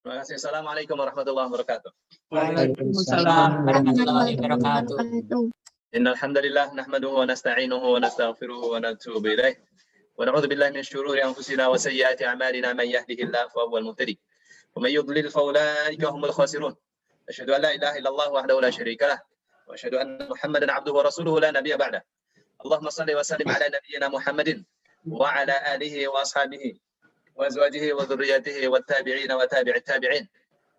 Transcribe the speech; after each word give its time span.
Terima 0.00 0.24
kasih. 0.24 0.40
Assalamualaikum 0.40 0.96
warahmatullahi 0.96 1.48
wabarakatuh. 1.52 1.90
Waalaikumsalam 2.32 3.68
warahmatullahi 3.68 4.32
wabarakatuh. 4.40 4.96
إن 5.90 6.06
الحمد 6.06 6.38
لله 6.38 6.66
نحمده 6.78 7.08
ونستعينه 7.08 7.82
ونستغفره 7.82 8.60
ونتوب 8.72 9.24
إليه 9.26 9.54
ونعوذ 10.18 10.44
بالله 10.46 10.70
من 10.70 10.82
شرور 10.86 11.18
أنفسنا 11.18 11.66
وسيئات 11.66 12.22
أعمالنا 12.22 12.72
من 12.78 12.86
يهده 12.86 13.18
الله 13.26 13.48
فهو 13.50 13.74
المهتدي 13.78 14.14
ومن 14.78 14.90
يضلل 14.90 15.26
فأولئك 15.34 16.04
هم 16.04 16.22
الخاسرون 16.24 16.74
أشهد 17.28 17.50
أن 17.50 17.60
لا 17.60 17.74
إله 17.74 17.92
إلا 17.98 18.08
الله 18.08 18.28
وحده 18.32 18.56
لا 18.60 18.70
شريك 18.70 19.02
له 19.02 19.18
وأشهد 19.66 19.94
أن 19.98 20.30
محمدا 20.30 20.72
عبده 20.72 20.92
ورسوله 20.94 21.34
لا 21.40 21.50
نبي 21.58 21.74
بعده 21.76 22.06
اللهم 22.64 22.86
صل 22.90 23.10
وسلم 23.10 23.48
على 23.50 23.66
نبينا 23.74 24.06
محمد 24.14 24.64
وعلى 25.10 25.74
آله 25.74 25.94
وأصحابه 26.08 26.64
وأزواجه 27.35 27.93
وذريته 27.93 28.67
والتابعين 28.67 29.31
وتابع 29.31 29.75
التابعين 29.75 30.25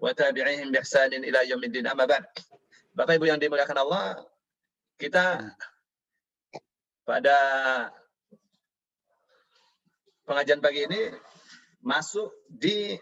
وتابعيهم 0.01 0.73
بإحسان 0.73 1.13
إلى 1.13 1.51
يوم 1.51 1.65
الدين 1.65 1.87
أما 1.87 2.05
بعد 2.05 2.25
Bapak 2.97 3.21
Ibu 3.21 3.29
yang 3.29 3.37
dimuliakan 3.37 3.77
Allah, 3.77 4.25
kita 4.97 5.53
pada 7.05 7.37
pengajian 10.25 10.65
pagi 10.65 10.89
ini 10.89 11.13
masuk 11.85 12.33
di 12.49 12.97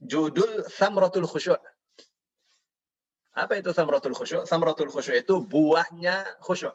judul 0.00 0.64
Samratul 0.72 1.28
Khusyuk. 1.28 1.60
Apa 3.36 3.60
itu 3.60 3.76
Samratul 3.76 4.16
Khusyuk? 4.16 4.48
Samratul 4.48 4.88
Khusyuk 4.88 5.20
itu 5.20 5.44
buahnya 5.44 6.40
khusyuk. 6.40 6.72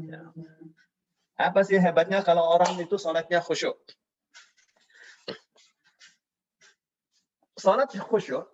Ya. 0.00 0.32
Apa 1.37 1.61
sih 1.61 1.77
hebatnya 1.77 2.25
kalau 2.25 2.41
orang 2.41 2.73
itu 2.81 2.97
sholatnya 2.97 3.39
khusyuk? 3.45 3.77
Sholat 7.57 7.89
khusyuk, 7.93 8.45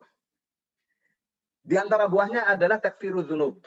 di 1.64 1.80
antara 1.80 2.12
buahnya 2.12 2.44
adalah 2.44 2.76
takfiru 2.76 3.24
dzunub. 3.24 3.64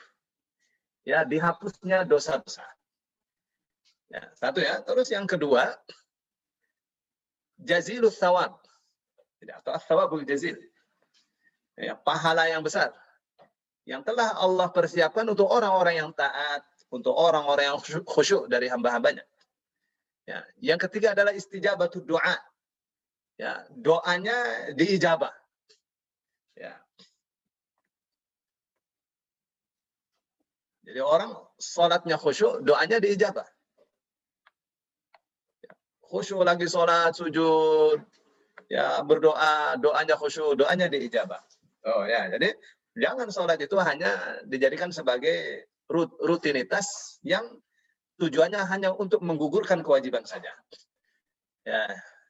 Ya, 1.08 1.24
dihapusnya 1.24 2.04
dosa-dosa. 2.04 2.64
Ya, 4.12 4.28
satu 4.36 4.60
ya. 4.60 4.84
Terus 4.84 5.08
yang 5.08 5.24
kedua, 5.24 5.72
jazilus 7.56 8.20
thawab. 8.20 8.60
Atau 9.40 9.72
thawabul 9.88 10.28
jazil. 10.28 10.60
Ya, 11.80 11.96
pahala 11.96 12.52
yang 12.52 12.60
besar. 12.60 12.92
Yang 13.88 14.12
telah 14.12 14.34
Allah 14.36 14.68
persiapkan 14.68 15.24
untuk 15.24 15.48
orang-orang 15.48 16.04
yang 16.04 16.10
taat, 16.12 16.66
untuk 16.90 17.14
orang-orang 17.14 17.74
yang 17.74 17.78
khusyuk 18.06 18.46
dari 18.46 18.70
hamba-hambanya. 18.70 19.24
Ya, 20.26 20.42
yang 20.58 20.80
ketiga 20.82 21.14
adalah 21.14 21.30
istijabatul 21.34 22.02
doa. 22.02 22.36
Ya, 23.38 23.62
doanya 23.70 24.70
diijabah. 24.74 25.30
Ya. 26.56 26.80
Jadi 30.86 31.00
orang 31.02 31.34
sholatnya 31.58 32.16
khusyuk, 32.18 32.62
doanya 32.62 32.98
diijabah. 32.98 33.46
Ya, 35.62 35.72
khusyuk 36.06 36.42
lagi 36.42 36.66
sholat, 36.66 37.14
sujud, 37.14 38.02
ya 38.66 39.02
berdoa, 39.02 39.78
doanya 39.78 40.18
khusyuk, 40.18 40.58
doanya 40.58 40.90
diijabah. 40.90 41.42
Oh 41.86 42.02
ya, 42.02 42.26
jadi 42.34 42.50
jangan 42.98 43.30
sholat 43.30 43.62
itu 43.62 43.78
hanya 43.78 44.42
dijadikan 44.46 44.90
sebagai 44.90 45.70
rutinitas 46.20 47.18
yang 47.24 47.44
tujuannya 48.20 48.60
hanya 48.68 48.90
untuk 48.96 49.20
menggugurkan 49.24 49.80
kewajiban 49.84 50.24
saja. 50.24 50.52
Ya, 51.66 51.84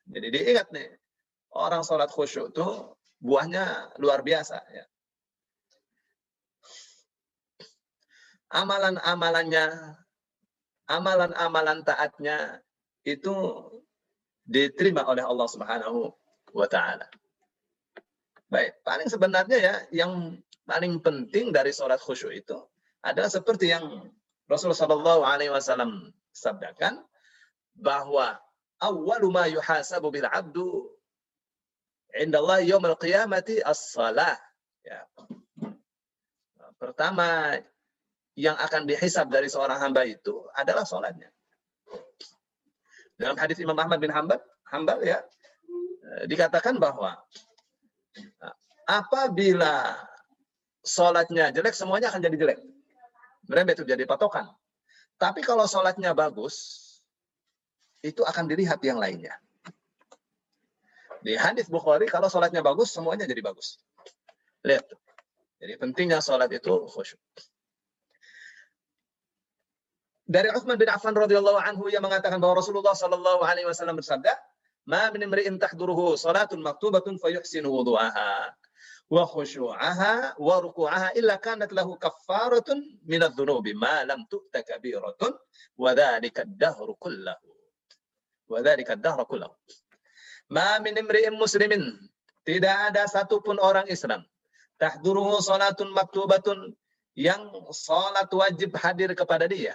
jadi 0.07 0.29
diingat 0.33 0.69
nih, 0.73 0.89
orang 1.53 1.83
sholat 1.83 2.11
khusyuk 2.11 2.55
itu 2.55 2.67
buahnya 3.21 3.97
luar 3.99 4.23
biasa. 4.23 4.59
Ya. 4.71 4.85
Amalan-amalannya, 8.55 9.67
amalan-amalan 10.87 11.83
taatnya 11.83 12.63
itu 13.03 13.35
diterima 14.47 15.03
oleh 15.11 15.27
Allah 15.27 15.49
Subhanahu 15.51 16.15
wa 16.55 16.67
taala. 16.71 17.11
Baik, 18.47 18.79
paling 18.87 19.11
sebenarnya 19.11 19.59
ya 19.59 19.75
yang 19.91 20.39
paling 20.63 21.03
penting 21.03 21.51
dari 21.51 21.75
sholat 21.75 21.99
khusyuk 21.99 22.31
itu 22.31 22.59
adalah 23.07 23.31
seperti 23.31 23.71
yang 23.71 24.11
Rasulullah 24.51 24.79
Shallallahu 24.79 25.23
Alaihi 25.23 25.53
Wasallam 25.55 26.11
sabdakan 26.35 27.03
bahwa 27.79 28.39
awwalu 28.83 29.29
ma 29.31 29.45
yuhasabu 29.47 30.11
bil 30.11 30.27
abdu 30.27 30.91
indallah 32.17 32.63
yaumil 32.63 32.97
qiyamati 32.99 33.63
as-salah. 33.63 34.37
Ya. 34.83 35.07
Pertama 36.77 37.57
yang 38.37 38.57
akan 38.61 38.85
dihisab 38.85 39.33
dari 39.33 39.49
seorang 39.49 39.81
hamba 39.81 40.05
itu 40.05 40.45
adalah 40.53 40.85
sholatnya. 40.85 41.33
Dalam 43.17 43.37
hadis 43.41 43.57
Imam 43.65 43.77
Ahmad 43.81 43.97
bin 43.97 44.13
Hambal, 44.13 44.39
Hambal 44.69 45.01
ya 45.01 45.25
dikatakan 46.29 46.77
bahwa 46.77 47.17
apabila 48.85 49.97
sholatnya 50.85 51.51
jelek, 51.51 51.73
semuanya 51.73 52.13
akan 52.13 52.21
jadi 52.23 52.37
jelek. 52.37 52.59
Mereka 53.47 53.83
itu 53.83 53.85
jadi 53.87 54.03
patokan. 54.07 54.51
Tapi 55.17 55.41
kalau 55.41 55.65
sholatnya 55.65 56.13
bagus, 56.13 56.85
itu 58.05 58.21
akan 58.23 58.45
dilihat 58.47 58.83
yang 58.85 59.01
lainnya. 59.01 59.33
Di 61.25 61.35
hadis 61.35 61.67
Bukhari, 61.67 62.07
kalau 62.07 62.31
sholatnya 62.31 62.61
bagus, 62.61 62.93
semuanya 62.93 63.25
jadi 63.27 63.43
bagus. 63.43 63.81
Lihat. 64.63 64.87
Jadi 65.57 65.73
pentingnya 65.81 66.21
sholat 66.21 66.53
itu 66.53 66.85
khusyuk. 66.87 67.19
Dari 70.27 70.51
Utsman 70.51 70.75
bin 70.75 70.91
Affan 70.91 71.15
radhiyallahu 71.15 71.59
anhu 71.63 71.87
yang 71.87 72.03
mengatakan 72.03 72.43
bahwa 72.43 72.59
Rasulullah 72.59 72.99
sallallahu 72.99 73.47
alaihi 73.47 73.65
wasallam 73.65 73.95
bersabda, 73.95 74.35
"Ma 74.91 75.09
min 75.15 75.23
imri'in 75.23 75.55
tahduruhu 75.55 76.19
salatun 76.19 76.61
maktubatun 76.67 77.15
fayuhsinu 77.23 77.71
wudu'aha." 77.71 78.51
Wa 79.07 79.23
khusyu'aha 79.23 80.35
wa 80.35 80.55
ruku'aha 80.59 81.15
illa 81.15 81.39
kanat 81.39 81.71
lahu 81.71 81.95
kaffaratun 81.95 82.83
min 83.07 83.23
adh-dhunubi 83.23 83.73
ma 83.79 84.03
lam 84.03 84.27
tu'ta 84.27 84.67
kabiratun 84.67 85.31
wa 85.79 85.91
dhalika 85.95 86.43
ad-dahru 86.43 86.99
kullahu. 86.99 87.49
Wa 88.51 88.59
dhalika 88.67 88.99
ad-dahru 88.99 89.23
kullahu. 89.31 89.55
Ma 90.51 90.83
min 90.83 90.99
imri'in 90.99 91.35
muslimin. 91.39 91.83
Tidak 92.47 92.95
ada 92.95 93.11
satupun 93.11 93.59
orang 93.59 93.91
Islam. 93.91 94.23
Tahduruhu 94.79 95.43
salatun 95.43 95.91
maktubatun 95.91 96.75
yang 97.19 97.51
salat 97.75 98.31
wajib 98.31 98.75
hadir 98.79 99.11
kepada 99.15 99.51
dia. 99.51 99.75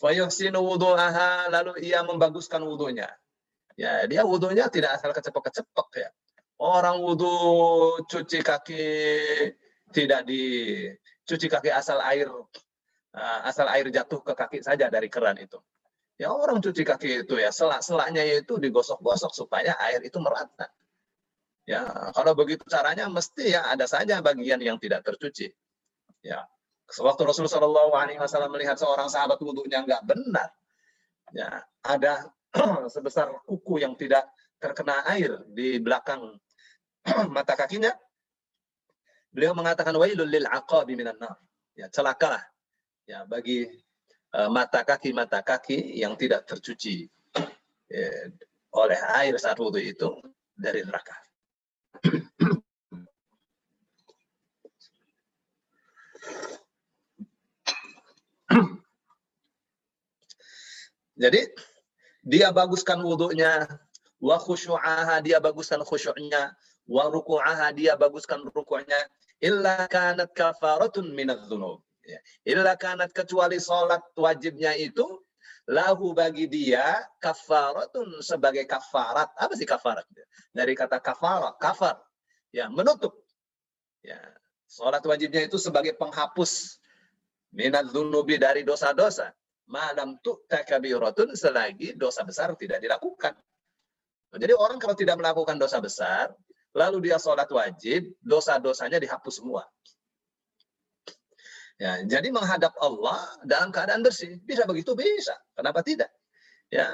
Fayuhsinu 0.00 0.60
wudu'aha 0.60 1.52
lalu 1.52 1.80
ia 1.84 2.04
membaguskan 2.04 2.64
wudunya. 2.64 3.08
Ya 3.76 4.04
dia 4.04 4.24
wudunya 4.28 4.68
tidak 4.68 5.00
asal 5.00 5.16
kecepek-kecepek 5.16 5.88
ya 5.96 6.10
Orang 6.62 7.02
wudhu 7.02 7.34
cuci 8.06 8.38
kaki 8.38 8.86
tidak 9.90 10.22
di 10.30 10.86
cuci 11.26 11.50
kaki 11.50 11.74
asal 11.74 11.98
air 12.06 12.30
uh, 12.30 13.40
asal 13.50 13.66
air 13.66 13.90
jatuh 13.90 14.22
ke 14.22 14.32
kaki 14.38 14.58
saja 14.62 14.86
dari 14.86 15.10
keran 15.10 15.42
itu. 15.42 15.58
Ya 16.22 16.30
orang 16.30 16.62
cuci 16.62 16.86
kaki 16.86 17.26
itu 17.26 17.34
ya 17.34 17.50
selak-selaknya 17.50 18.22
itu 18.46 18.62
digosok-gosok 18.62 19.34
supaya 19.34 19.74
air 19.90 20.06
itu 20.06 20.22
merata. 20.22 20.70
Ya 21.66 21.82
kalau 22.14 22.38
begitu 22.38 22.62
caranya 22.70 23.10
mesti 23.10 23.58
ya 23.58 23.66
ada 23.66 23.90
saja 23.90 24.22
bagian 24.22 24.62
yang 24.62 24.78
tidak 24.78 25.02
tercuci. 25.02 25.50
Ya 26.22 26.46
sewaktu 26.86 27.26
Rasulullah 27.26 27.90
SAW 28.22 28.54
melihat 28.54 28.78
seorang 28.78 29.10
sahabat 29.10 29.42
wudhunya 29.42 29.82
nggak 29.82 30.02
benar, 30.04 30.52
ya 31.32 31.64
ada 31.82 32.28
sebesar 32.94 33.32
kuku 33.48 33.80
yang 33.80 33.96
tidak 33.96 34.28
terkena 34.60 35.02
air 35.10 35.42
di 35.50 35.80
belakang 35.80 36.38
mata 37.34 37.58
kakinya, 37.58 37.90
beliau 39.32 39.56
mengatakan 39.56 39.96
wailul 39.96 40.28
lil 40.28 40.46
aqabi 40.46 40.94
minan 40.94 41.18
nar. 41.18 41.40
Ya, 41.72 41.88
celakalah 41.88 42.44
ya 43.08 43.24
bagi 43.24 43.64
uh, 44.36 44.52
mata 44.52 44.84
kaki 44.84 45.16
mata 45.16 45.40
kaki 45.40 45.98
yang 45.98 46.14
tidak 46.20 46.44
tercuci 46.44 47.08
ya, 47.88 48.08
oleh 48.76 49.00
air 49.20 49.34
saat 49.40 49.56
wudhu 49.56 49.80
itu 49.80 50.20
dari 50.52 50.84
neraka. 50.84 51.16
Jadi 61.22 61.40
dia 62.22 62.50
baguskan 62.50 62.98
wudhunya, 63.02 63.66
wa 64.22 64.36
khusyu'aha 64.38 65.22
dia 65.22 65.38
baguskan 65.38 65.82
khusyuknya, 65.86 66.54
wa 66.88 67.06
ruku'aha 67.10 67.70
dia 67.74 67.94
baguskan 67.94 68.42
ruku'nya 68.46 68.98
illa 69.42 69.86
kanat 69.90 70.30
kafaratun 70.34 71.14
minadz 71.14 71.46
dzunub 71.46 71.82
ya. 72.02 72.18
illa 72.46 72.74
kanat 72.78 73.10
kecuali 73.14 73.58
salat 73.58 74.02
wajibnya 74.18 74.74
itu 74.78 75.04
lahu 75.70 76.10
bagi 76.10 76.50
dia 76.50 77.06
kafaratun 77.22 78.18
sebagai 78.18 78.66
kafarat. 78.66 79.30
Apa 79.38 79.54
sih 79.54 79.68
kafarat? 79.68 80.06
Dari 80.50 80.74
kata 80.74 80.98
kafara, 80.98 81.54
kafar. 81.58 82.02
Ya, 82.50 82.66
menutup. 82.66 83.14
Ya, 84.02 84.18
salat 84.66 85.04
wajibnya 85.06 85.46
itu 85.46 85.56
sebagai 85.62 85.94
penghapus 85.94 86.82
minat 87.54 87.92
dzunubi 87.94 88.40
dari 88.40 88.66
dosa-dosa. 88.66 89.30
Malam 89.70 90.18
tu 90.20 90.42
takabiratun 90.50 91.38
selagi 91.38 91.94
dosa 91.94 92.26
besar 92.26 92.52
tidak 92.58 92.82
dilakukan. 92.82 93.32
Jadi 94.32 94.52
orang 94.56 94.80
kalau 94.80 94.96
tidak 94.96 95.20
melakukan 95.20 95.60
dosa 95.60 95.78
besar, 95.78 96.32
lalu 96.72 97.08
dia 97.10 97.20
sholat 97.20 97.48
wajib, 97.48 98.12
dosa-dosanya 98.24 98.96
dihapus 99.00 99.40
semua. 99.40 99.64
Ya, 101.80 101.98
jadi 102.06 102.30
menghadap 102.30 102.78
Allah 102.78 103.18
dalam 103.42 103.74
keadaan 103.74 104.06
bersih 104.06 104.38
bisa 104.46 104.62
begitu 104.68 104.94
bisa. 104.94 105.34
Kenapa 105.56 105.82
tidak? 105.82 106.14
Ya, 106.70 106.88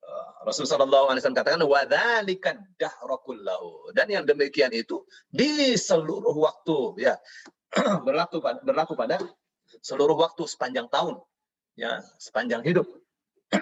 eh, 0.00 0.28
Rasulullah 0.48 1.12
SAW 1.12 1.36
katakan 1.36 1.60
wadzalika 1.60 2.56
اللَّهُ 2.80 3.62
dan 3.92 4.06
yang 4.08 4.24
demikian 4.24 4.72
itu 4.72 5.04
di 5.28 5.76
seluruh 5.76 6.32
waktu 6.32 7.04
ya 7.04 7.14
berlaku 8.06 8.40
berlaku 8.64 8.96
pada 8.96 9.20
seluruh 9.84 10.16
waktu 10.16 10.42
sepanjang 10.48 10.88
tahun 10.88 11.20
ya 11.76 12.00
sepanjang 12.16 12.64
hidup. 12.64 12.88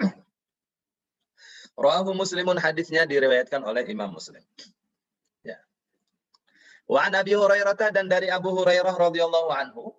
Rawahu 1.79 2.15
Muslimun 2.15 2.55
hadisnya 2.55 3.03
diriwayatkan 3.03 3.67
oleh 3.67 3.83
Imam 3.91 4.15
Muslim. 4.15 4.41
Wa 6.89 7.05
an 7.05 7.13
Abi 7.13 7.37
Hurairah 7.37 7.77
dan 7.93 8.09
dari 8.09 8.33
Abu 8.33 8.49
Hurairah 8.49 8.97
radhiyallahu 8.97 9.49
anhu 9.53 9.93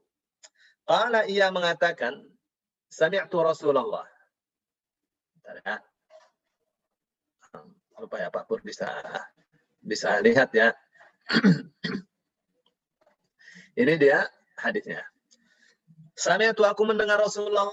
Qala 0.91 1.23
ia 1.31 1.55
mengatakan, 1.55 2.19
Sami'tu 2.91 3.39
Rasulullah. 3.47 4.03
Bentar 5.39 5.57
ya. 5.63 5.77
Lupa 7.95 8.19
ya 8.19 8.27
Pak 8.35 8.51
Pur 8.51 8.59
bisa 8.67 8.91
bisa 9.79 10.19
lihat 10.19 10.51
ya. 10.51 10.75
Ini 13.81 13.95
dia 14.03 14.27
hadisnya. 14.59 15.07
Sami'tu 16.19 16.67
aku 16.67 16.83
mendengar 16.91 17.23
Rasulullah 17.23 17.71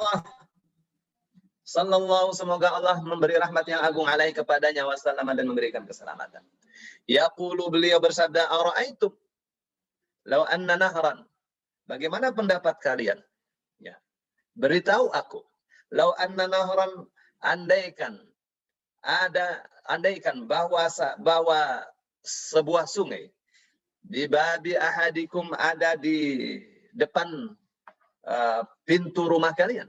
Sallallahu 1.68 2.32
semoga 2.32 2.72
Allah 2.80 2.96
memberi 3.04 3.36
rahmat 3.36 3.68
yang 3.68 3.84
agung 3.84 4.08
alaih 4.08 4.32
kepadanya 4.32 4.88
wasallam 4.88 5.28
dan 5.36 5.44
memberikan 5.44 5.84
keselamatan. 5.84 6.40
Yaqulu 7.12 7.68
beliau 7.68 8.00
bersabda, 8.00 8.48
"Ara'aitum 8.48 9.12
law 10.32 10.48
anna 10.48 10.80
nahran 10.80 11.28
Bagaimana 11.88 12.36
pendapat 12.36 12.76
kalian? 12.84 13.18
Ya. 13.80 13.96
Beritahu 14.60 15.08
aku. 15.16 15.40
Lau 15.96 16.12
anna 16.20 16.52
nahran 16.52 17.08
andaikan 17.40 18.20
ada 19.00 19.64
andaikan 19.88 20.44
bahwa 20.44 20.84
bahwa 21.24 21.88
sebuah 22.28 22.84
sungai 22.92 23.32
di 24.04 24.28
babi 24.28 24.76
ahadikum 24.76 25.56
ada 25.56 25.96
di 25.96 26.60
depan 26.92 27.56
uh, 28.28 28.62
pintu 28.84 29.32
rumah 29.32 29.56
kalian. 29.56 29.88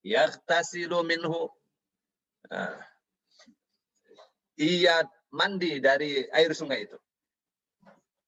Yaktasilu 0.00 1.04
minhu 1.04 1.52
uh, 2.48 2.78
ia 4.56 5.04
mandi 5.32 5.80
dari 5.80 6.24
air 6.32 6.52
sungai 6.56 6.88
itu. 6.88 6.98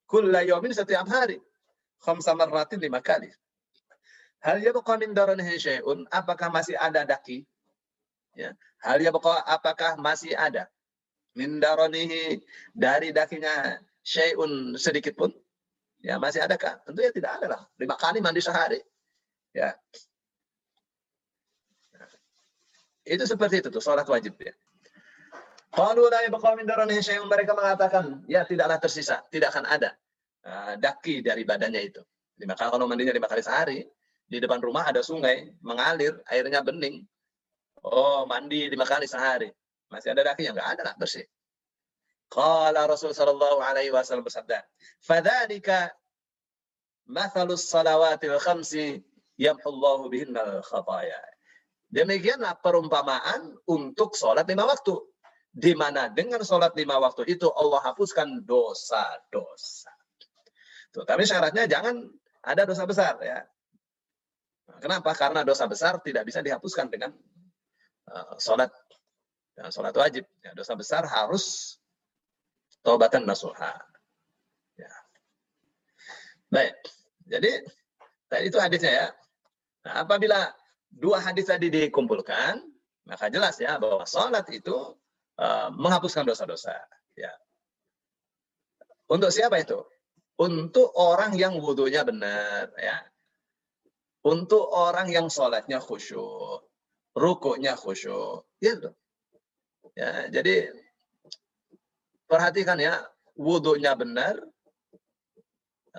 Kulla 0.05 0.45
yawmin 0.45 0.77
setiap 0.77 1.09
hari 1.09 1.41
khamsa 2.05 2.37
marratin 2.37 2.83
lima 2.83 3.01
kali. 3.01 3.33
Hal 4.43 4.59
yabqa 4.59 4.99
min 4.99 5.15
daranihi 5.15 5.55
syai'un? 5.57 6.03
Apakah 6.11 6.51
masih 6.51 6.75
ada 6.75 7.07
daki? 7.07 7.47
Ya. 8.35 8.53
Hal 8.83 8.99
yabqa 8.99 9.47
apakah 9.47 9.95
masih 9.97 10.35
ada 10.35 10.67
min 11.39 11.63
daranihi 11.63 12.43
dari 12.75 13.15
dakinya 13.15 13.79
syai'un 14.03 14.75
sedikit 14.77 15.15
pun? 15.15 15.31
Ya, 16.03 16.19
masih 16.19 16.43
adakah? 16.43 16.83
Tentunya 16.83 17.15
tidak 17.15 17.31
ada 17.39 17.47
lah. 17.47 17.63
Lima 17.79 17.95
kali 17.95 18.19
mandi 18.19 18.43
sehari. 18.43 18.83
Ya. 19.55 19.79
Itu 23.02 23.25
seperti 23.26 23.62
itu 23.64 23.69
tuh, 23.69 23.82
sholat 23.82 24.06
wajib 24.06 24.38
ya. 24.38 24.54
Kalau 25.72 26.06
la 26.12 26.20
yabqa 26.28 26.52
min 26.54 26.69
mereka 27.26 27.52
mengatakan, 27.56 28.22
ya 28.28 28.44
tidaklah 28.44 28.76
tersisa, 28.76 29.25
tidak 29.32 29.56
akan 29.56 29.64
ada 29.64 29.90
uh, 30.44 30.75
daki 30.76 31.25
dari 31.25 31.49
badannya 31.49 31.81
itu. 31.81 32.04
Lima 32.37 32.52
kali 32.52 32.69
kalau 32.76 32.84
mandinya 32.84 33.14
lima 33.14 33.25
kali 33.25 33.40
sehari, 33.40 33.81
di 34.28 34.37
depan 34.37 34.60
rumah 34.60 34.84
ada 34.84 35.00
sungai 35.00 35.49
mengalir, 35.64 36.20
airnya 36.28 36.60
bening. 36.60 37.04
Oh, 37.82 38.28
mandi 38.28 38.69
lima 38.69 38.84
kali 38.84 39.08
sehari. 39.08 39.49
Masih 39.88 40.12
ada 40.12 40.32
daki 40.32 40.44
yang 40.44 40.54
enggak 40.56 40.76
ada 40.76 40.82
lah, 40.93 40.94
bersih. 41.00 41.25
Qala 42.32 42.88
Rasul 42.88 43.12
sallallahu 43.12 43.60
alaihi 43.60 43.93
wasallam 43.93 44.25
bersabda, 44.25 44.64
"Fadzalika 45.04 45.93
mathalus 47.04 47.69
salawatil 47.69 48.40
khamsi 48.40 49.04
yamhullahu 49.37 50.08
bihinnal 50.08 50.64
khataya." 50.64 51.31
Demikianlah 51.93 52.56
perumpamaan 52.65 53.53
untuk 53.69 54.17
sholat 54.17 54.49
lima 54.49 54.65
waktu. 54.65 54.97
Di 55.53 55.77
mana 55.77 56.09
dengan 56.09 56.41
sholat 56.41 56.73
lima 56.73 56.97
waktu 56.97 57.29
itu 57.29 57.53
Allah 57.53 57.85
hapuskan 57.85 58.41
dosa-dosa. 58.49 59.93
Tapi 61.05 61.23
syaratnya 61.29 61.69
jangan 61.69 62.00
ada 62.41 62.65
dosa 62.65 62.89
besar 62.89 63.21
ya. 63.21 63.44
Nah, 64.73 64.79
kenapa? 64.81 65.12
Karena 65.12 65.44
dosa 65.44 65.69
besar 65.69 66.00
tidak 66.00 66.25
bisa 66.25 66.41
dihapuskan 66.41 66.89
dengan 66.89 67.12
uh, 68.09 68.41
sholat 68.41 68.73
dan 69.53 69.69
sholat 69.69 69.93
wajib. 69.93 70.25
Ya, 70.41 70.56
dosa 70.56 70.73
besar 70.73 71.05
harus 71.05 71.77
taubatan 72.81 73.29
nasuha. 73.29 73.77
Ya. 74.81 74.93
Baik. 76.49 76.77
Jadi 77.29 77.69
itu 78.49 78.56
hadisnya 78.56 78.93
ya. 78.93 79.09
Nah, 79.85 80.09
apabila 80.09 80.49
dua 80.93 81.25
hadis 81.25 81.49
tadi 81.49 81.73
dikumpulkan, 81.73 82.61
maka 83.09 83.33
jelas 83.33 83.56
ya 83.59 83.81
bahwa 83.81 84.05
sholat 84.05 84.47
itu 84.53 84.77
uh, 85.41 85.69
menghapuskan 85.73 86.29
dosa-dosa. 86.29 86.77
Ya. 87.17 87.33
Untuk 89.09 89.33
siapa 89.33 89.61
itu? 89.61 89.81
untuk 90.43 90.91
orang 90.99 91.37
yang 91.39 91.61
wudhunya 91.61 92.03
benar 92.03 92.73
ya 92.75 92.99
untuk 94.27 94.67
orang 94.71 95.11
yang 95.12 95.31
sholatnya 95.31 95.83
khusyuk 95.83 96.67
rukuknya 97.15 97.79
khusyuk 97.79 98.43
gitu 98.59 98.91
ya 99.95 100.27
jadi 100.33 100.73
perhatikan 102.27 102.81
ya 102.81 103.06
wudhunya 103.38 103.93
benar 103.95 104.40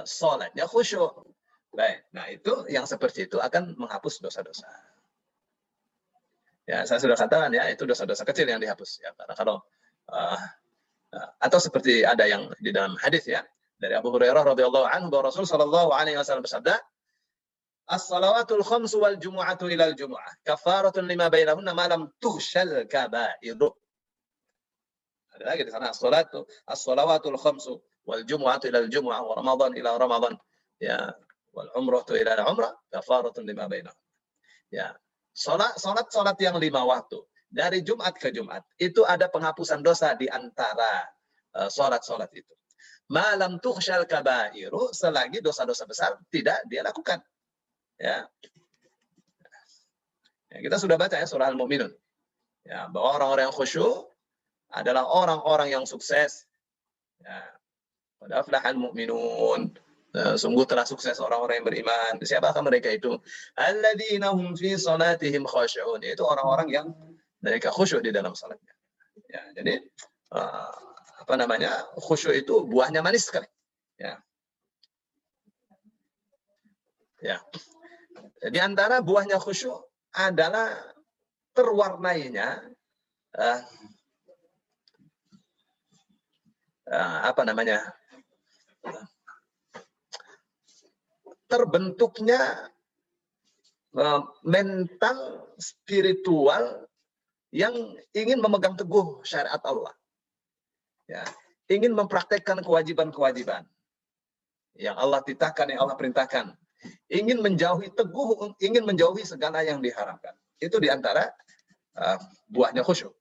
sholatnya 0.03 0.65
khusyuk 0.65 1.24
baik 1.72 2.03
nah 2.12 2.25
itu 2.27 2.67
yang 2.67 2.84
seperti 2.89 3.29
itu 3.29 3.38
akan 3.38 3.77
menghapus 3.77 4.20
dosa-dosa 4.20 4.67
ya 6.63 6.88
saya 6.88 7.00
sudah 7.00 7.17
katakan 7.20 7.51
ya 7.51 7.67
itu 7.72 7.84
dosa-dosa 7.84 8.24
kecil 8.24 8.48
yang 8.48 8.60
dihapus 8.63 9.03
ya 9.03 9.12
karena 9.15 9.34
kalau 9.36 9.60
uh, 10.12 10.39
atau 11.38 11.60
seperti 11.62 12.01
ada 12.08 12.25
yang 12.25 12.50
di 12.58 12.74
dalam 12.74 12.98
hadis 12.98 13.29
ya 13.29 13.43
dari 13.84 14.00
Abu 14.00 14.15
Hurairah 14.15 14.55
radhiyallahu 14.55 14.88
anhu 14.88 15.12
bahwa 15.12 15.27
Rasul 15.27 15.43
sallallahu 15.43 15.91
alaihi 15.91 16.15
wasallam 16.15 16.48
bersabda, 16.48 16.79
As-salawatul 17.84 18.63
khamsu 18.63 19.03
wal 19.03 19.20
jumu'atu 19.20 19.67
ilal 19.67 19.91
jumu'ah 19.91 20.39
kafaratun 20.48 21.03
lima 21.03 21.27
bainahunna 21.27 21.75
ma 21.75 21.91
lam 21.91 22.08
tuhshal 22.24 22.88
kabairu. 22.88 23.67
Ada 25.36 25.43
lagi 25.43 25.67
di 25.67 25.72
sana 25.75 25.91
as-salatu 25.91 26.48
as-salawatul 26.63 27.36
khamsu 27.36 27.84
wal 28.08 28.24
jumu'atu 28.24 28.72
ilal 28.72 28.88
jumu'ah 28.88 29.20
wa 29.20 29.36
ramadan 29.36 29.75
ila 29.75 30.00
ramadan. 30.00 30.39
Ya, 30.79 31.12
wal 31.51 31.67
umratu 31.75 32.15
ila 32.15 32.39
umrah 32.48 32.72
kafaratun 32.88 33.43
lima 33.43 33.67
bainahunna. 33.67 34.00
Ya, 34.72 34.96
salat 35.34 35.75
salat 35.82 36.08
salat 36.13 36.38
yang 36.40 36.56
lima 36.62 36.86
waktu 36.86 37.20
dari 37.50 37.82
Jumat 37.82 38.18
ke 38.18 38.30
Jumat 38.34 38.66
itu 38.78 39.06
ada 39.06 39.30
penghapusan 39.30 39.82
dosa 39.86 40.18
di 40.18 40.25
antara 40.30 41.10
uh, 41.58 41.70
salat-salat 41.70 42.30
itu 42.34 42.54
malam 43.12 43.60
tukhsyal 43.60 44.08
kabairu 44.08 44.90
selagi 44.96 45.44
dosa-dosa 45.44 45.84
besar 45.86 46.16
tidak 46.32 46.63
dia 46.72 46.82
lakukan. 46.82 47.20
Ya. 48.00 48.25
ya 50.50 50.58
kita 50.63 50.82
sudah 50.82 50.96
baca 50.98 51.20
ya 51.20 51.28
surah 51.28 51.52
Al-Mu'minun. 51.52 51.92
Ya, 52.63 52.88
bahwa 52.88 53.20
orang-orang 53.20 53.52
yang 53.52 53.56
khusyuk 53.56 54.08
adalah 54.72 55.04
orang-orang 55.04 55.70
yang 55.70 55.86
sukses. 55.86 56.48
Ya. 57.20 57.44
Pada 58.24 58.40
aflahal 58.40 58.80
mu'minun. 58.80 59.75
Nah, 60.13 60.38
sungguh 60.38 60.62
telah 60.70 60.86
sukses 60.86 61.17
orang-orang 61.17 61.62
yang 61.62 61.67
beriman. 61.67 62.12
Siapakah 62.22 62.62
mereka 62.62 62.93
itu? 62.93 63.17
Alladzina 63.58 64.29
hum 64.29 64.53
fi 64.53 64.77
salatihim 64.77 65.50
khashi'un. 65.50 66.05
Itu 66.05 66.22
orang-orang 66.29 66.70
yang 66.70 66.88
mereka 67.41 67.74
khusyuk 67.74 68.05
di 68.05 68.13
dalam 68.13 68.38
salatnya. 68.38 68.77
Ya, 69.25 69.41
jadi 69.58 69.82
uh, 70.38 70.70
apa 71.25 71.34
namanya 71.34 71.89
khusyuk 71.98 72.38
itu 72.38 72.62
buahnya 72.70 73.01
manis 73.01 73.25
sekali. 73.25 73.50
Ya. 73.98 74.22
Ya. 77.17 77.41
Di 78.38 78.60
antara 78.62 79.01
buahnya 79.01 79.41
khusyuk 79.41 79.82
adalah 80.13 80.77
terwarnainya 81.58 82.62
uh, 83.34 83.60
uh, 86.86 87.20
apa 87.34 87.41
namanya 87.50 87.82
terbentuknya 91.53 92.41
uh, 93.93 94.25
mental 94.41 95.45
spiritual 95.62 96.89
yang 97.53 97.93
ingin 98.17 98.41
memegang 98.41 98.74
teguh 98.74 99.22
syariat 99.22 99.62
Allah. 99.62 99.93
Ya, 101.05 101.22
ingin 101.69 101.93
mempraktekkan 101.93 102.65
kewajiban-kewajiban 102.65 103.69
yang 104.81 104.98
Allah 104.98 105.22
titahkan, 105.22 105.69
yang 105.69 105.86
Allah 105.86 105.93
perintahkan. 105.93 106.57
Ingin 107.07 107.45
menjauhi 107.45 107.93
teguh, 107.93 108.57
ingin 108.57 108.81
menjauhi 108.83 109.22
segala 109.22 109.62
yang 109.62 109.77
diharapkan. 109.77 110.33
Itu 110.57 110.81
di 110.81 110.89
antara 110.89 111.29
uh, 111.93 112.17
buahnya 112.50 112.81
khusyuk. 112.81 113.13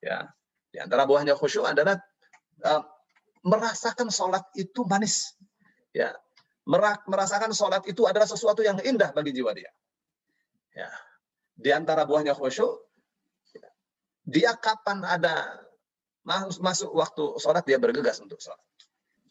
Ya, 0.00 0.32
di 0.72 0.80
antara 0.80 1.04
buahnya 1.04 1.36
khusyuk 1.36 1.68
adalah 1.68 2.00
uh, 2.64 2.82
merasakan 3.44 4.08
sholat 4.08 4.42
itu 4.56 4.82
manis. 4.88 5.36
Ya, 5.92 6.16
merasakan 6.66 7.54
sholat 7.54 7.86
itu 7.86 8.04
adalah 8.04 8.26
sesuatu 8.26 8.60
yang 8.60 8.76
indah 8.82 9.14
bagi 9.14 9.30
jiwa 9.30 9.54
dia. 9.54 9.70
Ya, 10.76 10.90
di 11.56 11.70
antara 11.72 12.04
buahnya 12.04 12.36
khusyuk 12.36 12.86
dia 14.26 14.58
kapan 14.58 15.06
ada 15.06 15.62
masuk, 16.26 16.90
waktu 16.90 17.38
sholat 17.38 17.62
dia 17.62 17.78
bergegas 17.78 18.18
untuk 18.18 18.42
sholat. 18.42 18.58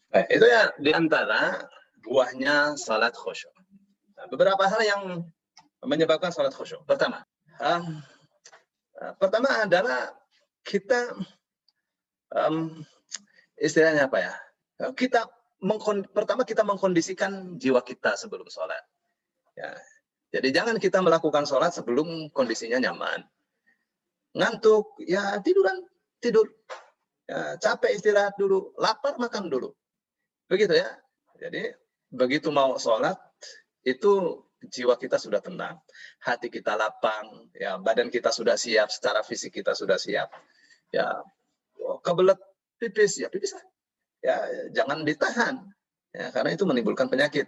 Baik, 0.08 0.32
itu 0.32 0.46
ya 0.48 0.72
di 0.80 0.96
antara 0.96 1.68
buahnya 2.08 2.80
sholat 2.80 3.12
khusyuk. 3.12 3.52
Nah, 4.16 4.26
beberapa 4.32 4.64
hal 4.64 4.82
yang 4.88 5.02
menyebabkan 5.84 6.32
sholat 6.32 6.56
khusyuk. 6.56 6.88
Pertama, 6.88 7.28
uh, 7.60 7.84
pertama 9.20 9.52
adalah 9.68 10.16
kita 10.64 11.12
um, 12.32 12.80
istilahnya 13.60 14.08
apa 14.08 14.18
ya? 14.24 14.34
Kita 14.96 15.28
pertama 16.14 16.46
kita 16.46 16.62
mengkondisikan 16.62 17.58
jiwa 17.58 17.82
kita 17.82 18.14
sebelum 18.16 18.46
sholat. 18.48 18.82
Ya. 19.58 19.74
Jadi 20.36 20.52
jangan 20.52 20.78
kita 20.78 21.00
melakukan 21.00 21.48
sholat 21.48 21.72
sebelum 21.72 22.30
kondisinya 22.30 22.78
nyaman 22.78 23.24
ngantuk, 24.36 25.00
ya 25.08 25.40
tiduran, 25.40 25.80
tidur. 26.20 26.52
Ya, 27.26 27.58
capek 27.58 27.98
istirahat 27.98 28.38
dulu, 28.38 28.76
lapar 28.78 29.18
makan 29.18 29.50
dulu. 29.50 29.74
Begitu 30.46 30.78
ya. 30.78 30.92
Jadi 31.42 31.74
begitu 32.14 32.54
mau 32.54 32.78
sholat, 32.78 33.18
itu 33.82 34.46
jiwa 34.62 34.94
kita 35.00 35.18
sudah 35.18 35.42
tenang, 35.42 35.82
hati 36.22 36.54
kita 36.54 36.78
lapang, 36.78 37.50
ya 37.58 37.82
badan 37.82 38.14
kita 38.14 38.30
sudah 38.30 38.54
siap, 38.60 38.94
secara 38.94 39.26
fisik 39.26 39.58
kita 39.58 39.74
sudah 39.74 39.98
siap. 39.98 40.30
Ya 40.94 41.26
kebelet 42.06 42.38
pipis, 42.78 43.18
ya 43.18 43.32
pipis 43.32 43.58
lah. 43.58 43.66
Ya 44.26 44.42
jangan 44.74 45.06
ditahan, 45.06 45.62
ya, 46.10 46.34
karena 46.34 46.50
itu 46.58 46.66
menimbulkan 46.66 47.06
penyakit. 47.06 47.46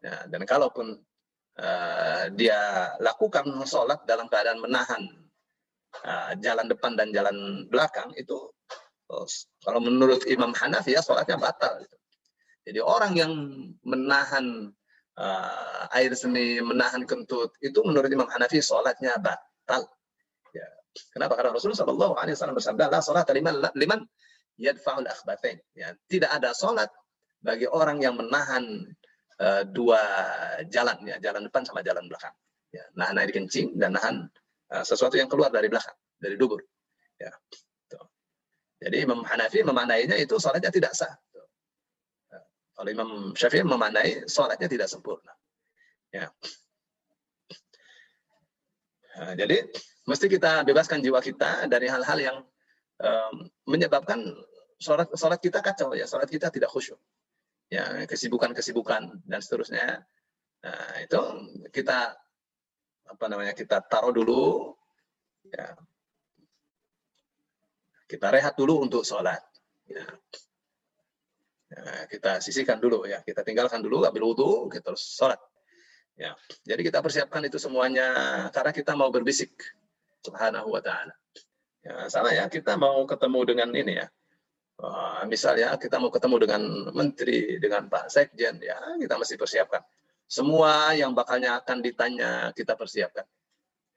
Ya, 0.00 0.24
dan 0.32 0.48
kalaupun 0.48 0.96
uh, 1.60 2.24
dia 2.32 2.94
lakukan 3.02 3.44
sholat 3.68 4.08
dalam 4.08 4.24
keadaan 4.32 4.62
menahan 4.64 5.04
uh, 6.06 6.32
jalan 6.40 6.64
depan 6.70 6.96
dan 6.96 7.12
jalan 7.12 7.68
belakang 7.68 8.14
itu 8.16 8.48
oh, 9.10 9.26
kalau 9.60 9.84
menurut 9.84 10.24
Imam 10.30 10.54
Hanafi 10.56 10.96
ya 10.96 11.04
sholatnya 11.04 11.36
batal. 11.36 11.84
Jadi 12.64 12.80
orang 12.80 13.12
yang 13.16 13.32
menahan 13.84 14.72
uh, 15.16 15.96
air 15.96 16.12
seni, 16.14 16.60
menahan 16.60 17.04
kentut 17.04 17.52
itu 17.60 17.80
menurut 17.84 18.08
Imam 18.08 18.28
Hanafi 18.28 18.60
sholatnya 18.64 19.16
batal. 19.20 19.88
Ya. 20.54 20.68
Kenapa? 21.12 21.36
Karena 21.36 21.52
Rasulullah 21.52 22.12
Wasallam 22.12 22.56
bersabda, 22.56 22.92
"La 22.92 23.00
sholat 23.00 23.28
liman 23.32 24.04
yadfaul 24.58 25.06
akhbatain." 25.06 25.62
Ya, 25.72 25.94
tidak 26.10 26.34
ada 26.34 26.52
sholat 26.52 26.90
bagi 27.40 27.64
orang 27.70 28.02
yang 28.02 28.18
menahan 28.18 28.84
uh, 29.38 29.62
dua 29.64 30.02
jalan, 30.68 30.98
ya, 31.06 31.16
jalan 31.22 31.46
depan 31.46 31.62
sama 31.64 31.80
jalan 31.80 32.04
belakang. 32.10 32.34
Ya, 32.68 32.84
nahan 32.98 33.16
air 33.16 33.32
kencing 33.32 33.80
dan 33.80 33.96
nahan 33.96 34.28
Eh, 34.68 34.84
sesuatu 34.84 35.16
yang 35.16 35.32
keluar 35.32 35.48
dari 35.48 35.72
belakang, 35.72 35.96
dari 36.20 36.36
dubur. 36.36 36.60
Ya. 37.16 37.32
Tuh. 37.88 38.04
Jadi 38.84 39.00
Imam 39.00 39.24
Hanafi 39.24 39.64
memanainya 39.64 40.12
itu 40.20 40.36
sholatnya 40.36 40.68
tidak 40.68 40.92
sah. 40.92 41.08
Ya. 42.28 42.40
Kalau 42.76 42.88
Imam 42.92 43.32
Syafi'i 43.32 43.64
memanai 43.64 44.28
sholatnya 44.28 44.68
tidak 44.68 44.92
sempurna. 44.92 45.32
Ya. 46.12 46.28
Nah, 49.18 49.32
jadi 49.34 49.66
mesti 50.04 50.28
kita 50.28 50.68
bebaskan 50.68 51.00
jiwa 51.00 51.24
kita 51.24 51.64
dari 51.66 51.88
hal-hal 51.88 52.18
yang 52.20 52.36
menyebabkan 53.68 54.22
sholat 54.78 55.10
sholat 55.14 55.38
kita 55.38 55.62
kacau 55.62 55.94
ya, 55.94 56.06
sholat 56.06 56.26
kita 56.26 56.50
tidak 56.50 56.70
khusyuk. 56.70 56.98
Ya, 57.68 58.08
kesibukan-kesibukan 58.08 59.28
dan 59.28 59.40
seterusnya. 59.44 60.02
Nah, 60.64 60.94
itu 61.04 61.20
kita 61.70 62.16
apa 63.08 63.24
namanya 63.28 63.56
kita 63.56 63.80
taruh 63.88 64.12
dulu 64.12 64.76
ya 65.48 65.72
kita 68.08 68.28
rehat 68.32 68.56
dulu 68.56 68.84
untuk 68.84 69.00
sholat 69.04 69.40
ya. 69.88 70.04
ya 71.72 71.84
kita 72.08 72.40
sisihkan 72.44 72.76
dulu 72.80 73.08
ya 73.08 73.24
kita 73.24 73.40
tinggalkan 73.44 73.80
dulu 73.80 74.04
ambil 74.04 74.32
wudhu 74.32 74.68
kita 74.68 74.92
terus 74.92 75.16
sholat 75.16 75.40
ya 76.20 76.36
jadi 76.68 76.80
kita 76.84 77.00
persiapkan 77.00 77.44
itu 77.48 77.56
semuanya 77.56 78.08
karena 78.52 78.72
kita 78.76 78.92
mau 78.92 79.08
berbisik 79.08 79.56
subhanahu 80.20 80.68
wa 80.76 80.80
taala 80.84 81.16
ya 81.88 82.12
sama 82.12 82.36
ya 82.36 82.44
kita 82.52 82.76
mau 82.76 83.08
ketemu 83.08 83.40
dengan 83.48 83.70
ini 83.72 83.94
ya 84.04 84.08
Uh, 84.78 85.26
misalnya 85.26 85.74
kita 85.74 85.98
mau 85.98 86.06
ketemu 86.06 86.46
dengan 86.46 86.62
menteri, 86.94 87.58
dengan 87.58 87.90
Pak 87.90 88.14
Sekjen, 88.14 88.62
ya 88.62 88.78
kita 88.94 89.18
mesti 89.18 89.34
persiapkan. 89.34 89.82
Semua 90.30 90.94
yang 90.94 91.18
bakalnya 91.18 91.58
akan 91.58 91.82
ditanya 91.82 92.54
kita 92.54 92.78
persiapkan. 92.78 93.26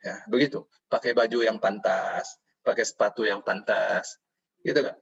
Ya, 0.02 0.26
begitu. 0.26 0.66
Pakai 0.90 1.14
baju 1.14 1.46
yang 1.46 1.62
pantas, 1.62 2.42
pakai 2.66 2.82
sepatu 2.82 3.30
yang 3.30 3.46
pantas. 3.46 4.18
Gitu 4.66 4.82
kan? 4.82 4.98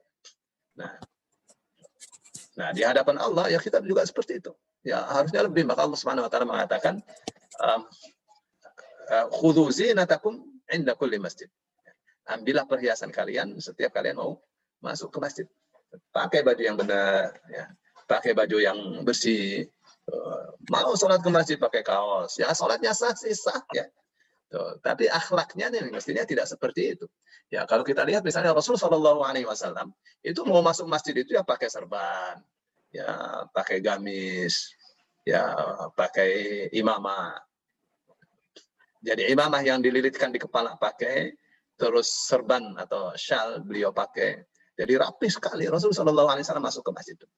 Nah, 0.76 0.92
nah 2.60 2.68
di 2.76 2.84
hadapan 2.84 3.16
Allah 3.16 3.48
ya 3.48 3.56
kita 3.56 3.80
juga 3.80 4.04
seperti 4.04 4.36
itu. 4.36 4.52
Ya 4.84 5.00
harusnya 5.00 5.48
lebih 5.48 5.64
maka 5.64 5.88
Allah 5.88 5.96
Subhanahu 5.96 6.28
wa 6.28 6.30
taala 6.32 6.44
mengatakan 6.44 7.00
um, 7.56 7.88
khudhu 9.32 9.72
zinatakum 9.72 10.44
inda 10.68 10.92
kulli 10.92 11.16
masjid. 11.16 11.48
Ambillah 12.30 12.64
perhiasan 12.70 13.10
kalian 13.10 13.58
setiap 13.58 13.90
kalian 13.90 14.22
mau 14.22 14.38
masuk 14.78 15.10
ke 15.10 15.18
masjid. 15.18 15.46
Pakai 16.14 16.46
baju 16.46 16.62
yang 16.62 16.78
benar, 16.78 17.34
ya. 17.50 17.66
pakai 18.06 18.34
baju 18.34 18.58
yang 18.58 18.78
bersih, 19.02 19.66
mau 20.66 20.90
sholat 20.98 21.22
ke 21.22 21.30
masjid 21.30 21.56
pakai 21.58 21.82
kaos, 21.86 22.38
ya 22.38 22.50
sholatnya 22.50 22.90
sah 22.90 23.14
sih 23.14 23.34
sah 23.34 23.62
ya. 23.70 23.86
Tuh, 24.50 24.82
tapi 24.82 25.06
akhlaknya 25.06 25.70
nih 25.70 25.94
mestinya 25.94 26.26
tidak 26.26 26.50
seperti 26.50 26.98
itu. 26.98 27.06
Ya 27.54 27.62
kalau 27.70 27.86
kita 27.86 28.02
lihat 28.02 28.26
misalnya 28.26 28.50
Rasul 28.50 28.74
Shallallahu 28.74 29.22
Alaihi 29.22 29.46
Wasallam 29.46 29.94
itu 30.26 30.42
mau 30.42 30.58
masuk 30.58 30.90
masjid 30.90 31.14
itu 31.14 31.38
ya 31.38 31.46
pakai 31.46 31.70
serban, 31.70 32.42
ya 32.90 33.46
pakai 33.54 33.78
gamis, 33.78 34.74
ya 35.22 35.54
pakai 35.94 36.66
imamah. 36.74 37.38
Jadi 39.06 39.30
imamah 39.30 39.62
yang 39.62 39.78
dililitkan 39.78 40.34
di 40.34 40.42
kepala 40.42 40.74
pakai, 40.74 41.30
terus 41.80 42.12
serban 42.28 42.76
atau 42.76 43.16
shawl 43.16 43.64
beliau 43.64 43.88
pakai. 43.88 44.44
Jadi 44.76 44.92
rapi 45.00 45.28
sekali 45.32 45.64
Rasul 45.64 45.96
Shallallahu 45.96 46.28
Alaihi 46.28 46.44
masuk 46.60 46.84
ke 46.84 46.92
masjid 46.92 47.16
itu. 47.16 47.28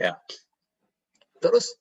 Ya, 0.00 0.16
Terus 1.42 1.74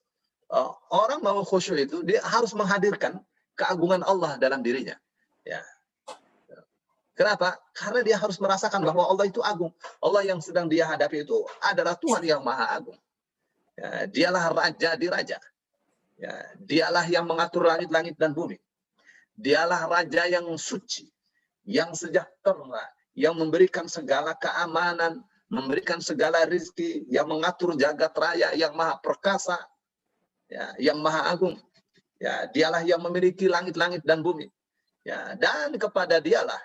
uh, 0.49 0.73
orang 0.89 1.21
mau 1.21 1.45
khusyuk 1.45 1.77
itu 1.77 2.01
dia 2.01 2.19
harus 2.25 2.51
menghadirkan 2.57 3.21
keagungan 3.53 4.01
Allah 4.01 4.41
dalam 4.41 4.65
dirinya. 4.65 4.97
Ya. 5.45 5.61
Kenapa? 7.13 7.61
Karena 7.77 8.01
dia 8.01 8.17
harus 8.17 8.41
merasakan 8.41 8.81
bahwa 8.81 9.05
Allah 9.05 9.29
itu 9.29 9.37
agung. 9.45 9.69
Allah 10.01 10.25
yang 10.25 10.41
sedang 10.41 10.65
dia 10.65 10.89
hadapi 10.89 11.21
itu 11.21 11.37
adalah 11.61 11.93
Tuhan 11.93 12.25
yang 12.25 12.41
maha 12.41 12.73
agung. 12.73 12.97
Ya, 13.77 14.09
dialah 14.09 14.49
raja 14.49 14.97
di 14.97 15.05
raja. 15.05 15.37
Ya, 16.17 16.33
dialah 16.57 17.05
yang 17.05 17.29
mengatur 17.29 17.69
langit-langit 17.69 18.17
dan 18.17 18.33
bumi. 18.33 18.57
Dialah 19.37 19.85
raja 19.85 20.25
yang 20.25 20.49
suci, 20.57 21.05
yang 21.65 21.93
sejahtera, 21.93 22.83
yang 23.13 23.37
memberikan 23.37 23.85
segala 23.85 24.33
keamanan, 24.37 25.21
memberikan 25.51 25.99
segala 25.99 26.47
rizki, 26.47 27.03
yang 27.11 27.27
mengatur 27.27 27.75
jagat 27.75 28.15
raya, 28.15 28.55
yang 28.55 28.71
maha 28.73 28.97
perkasa, 29.03 29.59
ya, 30.47 30.73
yang 30.79 30.97
maha 31.03 31.27
agung. 31.29 31.59
Ya, 32.21 32.45
dialah 32.53 32.85
yang 32.85 33.01
memiliki 33.01 33.49
langit-langit 33.49 34.05
dan 34.05 34.21
bumi. 34.21 34.47
Ya, 35.01 35.33
dan 35.35 35.73
kepada 35.75 36.21
dialah 36.21 36.61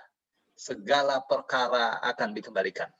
segala 0.52 1.24
perkara 1.24 1.96
akan 2.04 2.36
dikembalikan. 2.36 2.92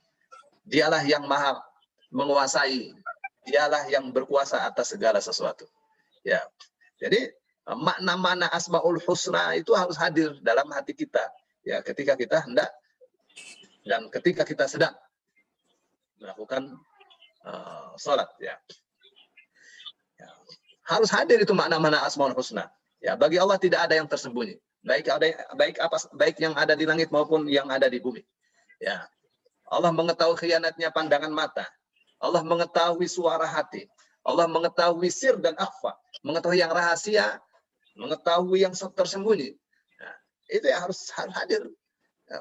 Dialah 0.65 1.05
yang 1.05 1.29
maha 1.29 1.61
menguasai, 2.09 2.97
dialah 3.45 3.87
yang 3.93 4.09
berkuasa 4.11 4.65
atas 4.65 4.97
segala 4.97 5.21
sesuatu. 5.21 5.69
Ya. 6.25 6.41
Jadi 6.97 7.29
makna-makna 7.69 8.49
asmaul 8.51 8.99
husna 9.05 9.53
itu 9.55 9.77
harus 9.77 10.01
hadir 10.01 10.33
dalam 10.41 10.67
hati 10.73 10.97
kita 10.97 11.23
ya 11.67 11.83
ketika 11.83 12.15
kita 12.15 12.47
hendak 12.47 12.71
dan 13.83 14.07
ketika 14.15 14.47
kita 14.47 14.71
sedang 14.71 14.95
melakukan 16.23 16.79
uh, 17.43 17.93
sholat 17.99 18.31
ya. 18.39 18.55
ya. 20.17 20.29
Harus 20.87 21.11
hadir 21.11 21.43
itu 21.43 21.53
makna-makna 21.53 22.07
asmaul 22.07 22.33
husna. 22.33 22.71
Ya 23.03 23.19
bagi 23.19 23.37
Allah 23.37 23.59
tidak 23.59 23.91
ada 23.91 23.99
yang 23.99 24.07
tersembunyi. 24.07 24.57
Baik 24.87 25.11
ada 25.11 25.27
baik 25.59 25.77
apa 25.83 25.99
baik 26.15 26.39
yang 26.39 26.55
ada 26.55 26.79
di 26.79 26.87
langit 26.87 27.11
maupun 27.11 27.51
yang 27.51 27.67
ada 27.69 27.91
di 27.91 27.99
bumi. 27.99 28.23
Ya. 28.79 29.03
Allah 29.67 29.91
mengetahui 29.91 30.39
khianatnya 30.39 30.95
pandangan 30.95 31.35
mata. 31.35 31.67
Allah 32.23 32.47
mengetahui 32.47 33.11
suara 33.11 33.45
hati. 33.45 33.91
Allah 34.23 34.47
mengetahui 34.47 35.11
sir 35.11 35.35
dan 35.43 35.59
akhfa. 35.59 35.99
Mengetahui 36.23 36.63
yang 36.63 36.71
rahasia. 36.71 37.43
Mengetahui 37.99 38.63
yang 38.63 38.75
tersembunyi. 38.75 39.59
Itu 40.47 40.67
yang 40.67 40.87
harus, 40.87 41.11
harus 41.15 41.35
hadir. 41.35 41.63
Ya. 42.27 42.39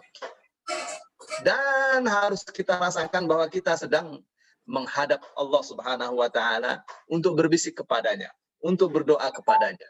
Dan 1.42 2.06
harus 2.06 2.46
kita 2.46 2.78
rasakan 2.78 3.26
bahwa 3.26 3.46
kita 3.50 3.78
sedang 3.78 4.22
menghadap 4.66 5.22
Allah 5.38 5.62
Subhanahu 5.62 6.18
wa 6.18 6.30
taala 6.30 6.82
untuk 7.06 7.38
berbisik 7.38 7.78
kepadanya, 7.82 8.34
untuk 8.62 8.94
berdoa 8.94 9.30
kepadanya. 9.30 9.90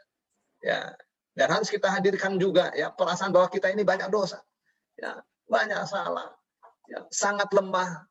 Ya. 0.60 0.92
Dan 1.36 1.52
harus 1.52 1.68
kita 1.68 1.92
hadirkan 1.92 2.40
juga 2.40 2.72
ya 2.72 2.88
perasaan 2.88 3.28
bahwa 3.28 3.52
kita 3.52 3.68
ini 3.68 3.84
banyak 3.84 4.08
dosa. 4.08 4.40
Ya, 4.96 5.20
banyak 5.44 5.84
salah. 5.84 6.32
Ya, 6.88 7.04
sangat 7.12 7.52
lemah. 7.52 8.08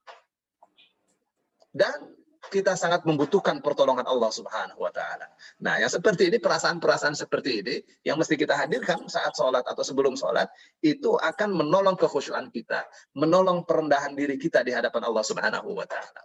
Dan 1.74 2.15
kita 2.52 2.78
sangat 2.78 3.08
membutuhkan 3.08 3.64
pertolongan 3.64 4.06
Allah 4.06 4.32
Subhanahu 4.34 4.82
wa 4.82 4.92
taala. 4.92 5.30
Nah, 5.64 5.80
yang 5.80 5.90
seperti 5.90 6.30
ini 6.30 6.38
perasaan-perasaan 6.38 7.16
seperti 7.16 7.52
ini 7.64 7.76
yang 8.04 8.20
mesti 8.20 8.36
kita 8.36 8.54
hadirkan 8.54 9.08
saat 9.08 9.34
sholat 9.34 9.64
atau 9.66 9.82
sebelum 9.82 10.20
sholat 10.20 10.50
itu 10.84 11.16
akan 11.16 11.56
menolong 11.56 11.96
kekhusyuan 11.96 12.52
kita, 12.52 12.86
menolong 13.16 13.64
perendahan 13.64 14.14
diri 14.14 14.36
kita 14.36 14.62
di 14.62 14.76
hadapan 14.76 15.08
Allah 15.08 15.24
Subhanahu 15.24 15.70
wa 15.74 15.86
taala. 15.88 16.22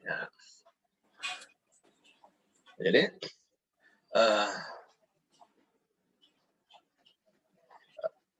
Ya. 0.00 0.18
Jadi 2.80 3.02
uh, 4.16 4.50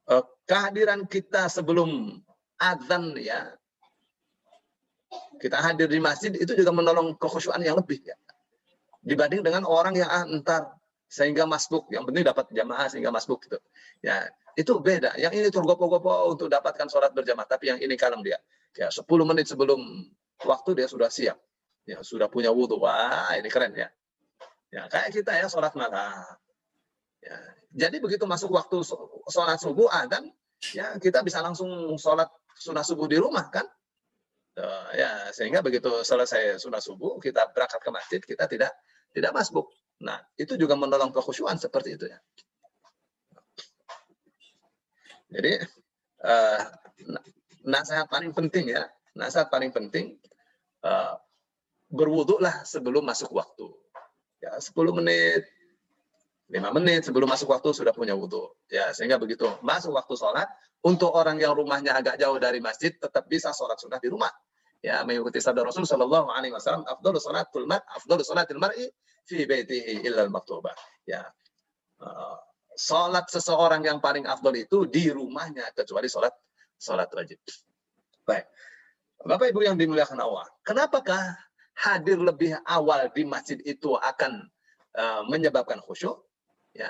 uh, 0.09 0.25
kehadiran 0.49 1.04
kita 1.04 1.52
sebelum 1.52 2.18
azan 2.56 3.16
ya 3.20 3.59
kita 5.40 5.58
hadir 5.58 5.88
di 5.90 5.98
masjid 5.98 6.30
itu 6.34 6.52
juga 6.54 6.70
menolong 6.70 7.16
kekhusyuan 7.18 7.58
yang 7.62 7.78
lebih 7.78 8.02
ya. 8.04 8.16
Dibanding 9.00 9.40
dengan 9.40 9.64
orang 9.64 9.96
yang 9.96 10.10
ah, 10.10 10.28
entar 10.28 10.76
sehingga 11.10 11.42
masbuk, 11.48 11.90
yang 11.90 12.06
penting 12.06 12.22
dapat 12.22 12.46
jamaah 12.54 12.86
sehingga 12.86 13.10
masbuk 13.10 13.42
gitu. 13.48 13.58
Ya, 14.04 14.30
itu 14.54 14.78
beda. 14.78 15.18
Yang 15.18 15.32
ini 15.42 15.48
tergopo-gopo 15.50 16.36
untuk 16.36 16.46
dapatkan 16.46 16.86
sholat 16.86 17.10
berjamaah, 17.10 17.48
tapi 17.48 17.74
yang 17.74 17.78
ini 17.82 17.98
kalem 17.98 18.22
dia. 18.22 18.38
Ya, 18.78 18.92
10 18.92 19.02
menit 19.26 19.50
sebelum 19.50 19.80
waktu 20.46 20.70
dia 20.78 20.86
sudah 20.86 21.10
siap. 21.10 21.40
Ya, 21.88 21.98
sudah 22.06 22.30
punya 22.30 22.54
wudhu. 22.54 22.78
Wah, 22.78 23.34
ini 23.34 23.50
keren 23.50 23.74
ya. 23.74 23.90
Ya, 24.70 24.86
kayak 24.86 25.10
kita 25.10 25.34
ya 25.34 25.50
sholat 25.50 25.74
malam. 25.74 26.22
Ya, 27.18 27.36
jadi 27.74 27.98
begitu 27.98 28.22
masuk 28.26 28.54
waktu 28.54 28.86
sholat 29.26 29.58
subuh 29.58 29.90
dan 30.06 30.30
ya 30.70 30.94
kita 31.02 31.26
bisa 31.26 31.42
langsung 31.42 31.98
sholat 31.98 32.30
sunnah 32.54 32.84
subuh 32.86 33.10
di 33.10 33.16
rumah 33.18 33.50
kan 33.50 33.66
ya 34.94 35.10
sehingga 35.30 35.62
begitu 35.62 36.02
selesai 36.02 36.58
sunnah 36.58 36.82
subuh 36.82 37.16
kita 37.22 37.50
berangkat 37.54 37.80
ke 37.80 37.90
masjid 37.90 38.20
kita 38.20 38.44
tidak 38.50 38.72
tidak 39.14 39.32
masbuk. 39.34 39.70
Nah 40.02 40.18
itu 40.38 40.56
juga 40.56 40.74
menolong 40.74 41.12
kekhusyuan 41.12 41.60
seperti 41.60 41.94
itu 41.94 42.06
ya. 42.08 42.18
Jadi 45.30 45.52
uh, 46.26 46.60
nasihat 47.62 48.10
paling 48.10 48.34
penting 48.34 48.74
ya, 48.74 48.82
nasihat 49.14 49.46
paling 49.46 49.70
penting 49.70 50.18
uh, 50.82 51.14
berwuduklah 51.90 52.66
sebelum 52.66 53.06
masuk 53.06 53.30
waktu. 53.34 53.70
Ya 54.40 54.56
10 54.56 54.73
menit, 54.96 55.44
5 56.49 56.76
menit 56.80 57.06
sebelum 57.06 57.28
masuk 57.30 57.52
waktu 57.52 57.70
sudah 57.70 57.94
punya 57.94 58.18
wudhu. 58.18 58.50
Ya 58.66 58.90
sehingga 58.90 59.20
begitu 59.20 59.46
masuk 59.62 59.94
waktu 59.94 60.14
sholat, 60.18 60.49
untuk 60.80 61.12
orang 61.12 61.36
yang 61.36 61.52
rumahnya 61.52 61.92
agak 61.92 62.16
jauh 62.16 62.40
dari 62.40 62.58
masjid 62.58 62.90
tetap 62.90 63.28
bisa 63.28 63.52
sholat 63.52 63.76
sunnah 63.76 64.00
di 64.00 64.08
rumah. 64.08 64.32
Ya, 64.80 65.04
mengikuti 65.04 65.45
sabda 65.45 65.60
Rasul 65.60 65.84
Shallallahu 65.84 66.32
Alaihi 66.32 66.56
Wasallam, 66.56 66.88
afdal 66.88 67.21
salatul 67.21 67.69
mar, 67.69 67.84
afdal 67.93 68.25
salatil 68.25 68.56
mar'i 68.56 68.88
fi 69.28 69.45
baitihi 69.45 70.08
illal 70.08 70.32
maktubah. 70.32 70.73
Ya, 71.04 71.21
uh, 72.00 72.36
sholat 72.80 73.28
seseorang 73.28 73.84
yang 73.84 74.00
paling 74.00 74.25
afdal 74.25 74.56
itu 74.56 74.88
di 74.88 75.12
rumahnya 75.12 75.69
kecuali 75.76 76.08
sholat 76.08 76.32
sholat 76.80 77.12
wajib. 77.12 77.36
Baik, 78.25 78.49
Bapak 79.21 79.52
Ibu 79.52 79.69
yang 79.69 79.76
dimuliakan 79.76 80.16
Allah, 80.16 80.49
kenapakah 80.64 81.36
hadir 81.76 82.16
lebih 82.16 82.56
awal 82.64 83.12
di 83.12 83.28
masjid 83.28 83.60
itu 83.69 84.00
akan 84.00 84.49
uh, 84.97 85.28
menyebabkan 85.28 85.84
khusyuk? 85.84 86.25
Ya, 86.73 86.88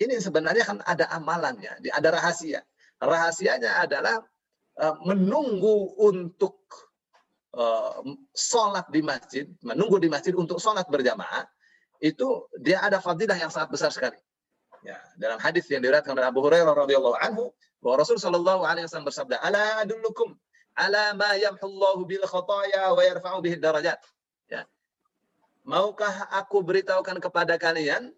ini 0.00 0.16
sebenarnya 0.24 0.64
kan 0.64 0.78
ada 0.88 1.04
amalannya, 1.12 1.84
ada 1.92 2.08
rahasia 2.08 2.64
rahasianya 3.02 3.84
adalah 3.84 4.22
uh, 4.80 4.96
menunggu 5.04 5.94
untuk 6.00 6.64
uh, 7.54 8.02
sholat 8.34 8.86
di 8.90 9.00
masjid, 9.00 9.46
menunggu 9.62 10.02
di 10.02 10.10
masjid 10.10 10.34
untuk 10.34 10.58
sholat 10.58 10.84
berjamaah, 10.90 11.46
itu 12.02 12.50
dia 12.60 12.82
ada 12.82 12.98
fadilah 13.00 13.38
yang 13.38 13.48
sangat 13.48 13.70
besar 13.72 13.90
sekali. 13.94 14.18
Ya, 14.84 15.00
dalam 15.16 15.40
hadis 15.40 15.64
yang 15.72 15.80
diriwayatkan 15.80 16.12
oleh 16.12 16.28
Abu 16.28 16.44
Hurairah 16.44 16.76
radhiyallahu 16.76 17.16
anhu 17.16 17.48
bahwa 17.80 18.04
Rasul 18.04 18.20
sallallahu 18.20 18.68
alaihi 18.68 18.84
wasallam 18.84 19.08
bersabda, 19.08 19.40
"Ala 19.40 19.80
adullukum 19.80 20.36
ala 20.76 21.16
ma 21.16 21.32
yamhullahu 21.40 22.04
bil 22.04 22.20
khataya 22.28 22.92
wa 22.92 23.00
yarfa'u 23.00 23.40
bihi 23.40 23.56
darajat." 23.56 23.96
Ya. 24.52 24.68
Maukah 25.64 26.28
aku 26.36 26.60
beritahukan 26.60 27.16
kepada 27.16 27.56
kalian 27.56 28.12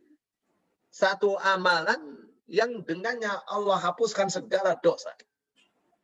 satu 0.91 1.39
amalan 1.39 2.27
yang 2.51 2.83
dengannya 2.83 3.31
Allah 3.47 3.79
hapuskan 3.79 4.27
segala 4.27 4.75
dosa. 4.83 5.15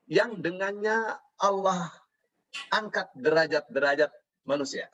Yang 0.07 0.43
dengannya 0.47 1.19
Allah 1.43 1.91
angkat 2.73 3.11
derajat-derajat 3.17 4.11
manusia. 4.45 4.89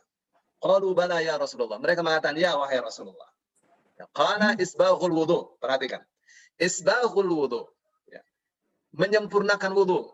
Qalu 0.59 0.95
bala 0.95 1.23
ya 1.23 1.39
Rasulullah. 1.39 1.79
Mereka 1.79 2.03
mengatakan, 2.03 2.35
ya 2.35 2.59
wahai 2.59 2.83
Rasulullah. 2.83 3.31
Qala 4.15 4.55
isbaghul 4.59 5.15
wudu. 5.15 5.59
Perhatikan. 5.59 6.03
Isbaghul 6.59 7.31
wudu. 7.31 7.63
Ya. 8.11 8.23
Menyempurnakan 8.95 9.75
wudu. 9.75 10.11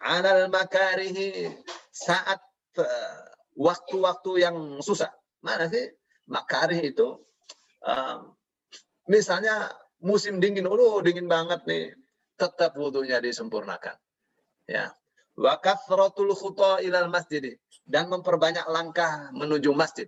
Alal 0.00 0.48
makarihi 0.48 1.52
saat 1.92 2.40
uh, 2.80 3.16
waktu-waktu 3.56 4.30
uh, 4.32 4.40
yang 4.40 4.56
susah. 4.80 5.12
Mana 5.44 5.68
sih? 5.68 5.92
Makarih 6.28 6.80
itu 6.80 7.20
uh, 7.84 8.24
misalnya 9.08 9.68
musim 10.00 10.40
dingin, 10.40 10.64
oh 10.64 11.04
dingin 11.04 11.28
banget 11.28 11.60
nih, 11.68 11.92
tetap 12.40 12.72
wudhunya 12.80 13.20
disempurnakan. 13.20 13.96
Ya. 14.64 14.96
Wa 15.40 15.56
kathratul 15.56 16.36
khuta 16.36 16.84
ilal 16.84 17.08
masjid 17.08 17.56
dan 17.88 18.12
memperbanyak 18.12 18.68
langkah 18.68 19.32
menuju 19.32 19.72
masjid. 19.72 20.04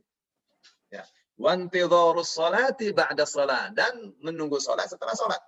Ya. 0.93 1.09
Intidharus 1.41 2.37
salati 2.37 2.93
ba'da 2.93 3.25
salat 3.25 3.73
dan 3.73 4.13
menunggu 4.21 4.61
salat 4.61 4.93
setelah 4.93 5.17
salat. 5.17 5.41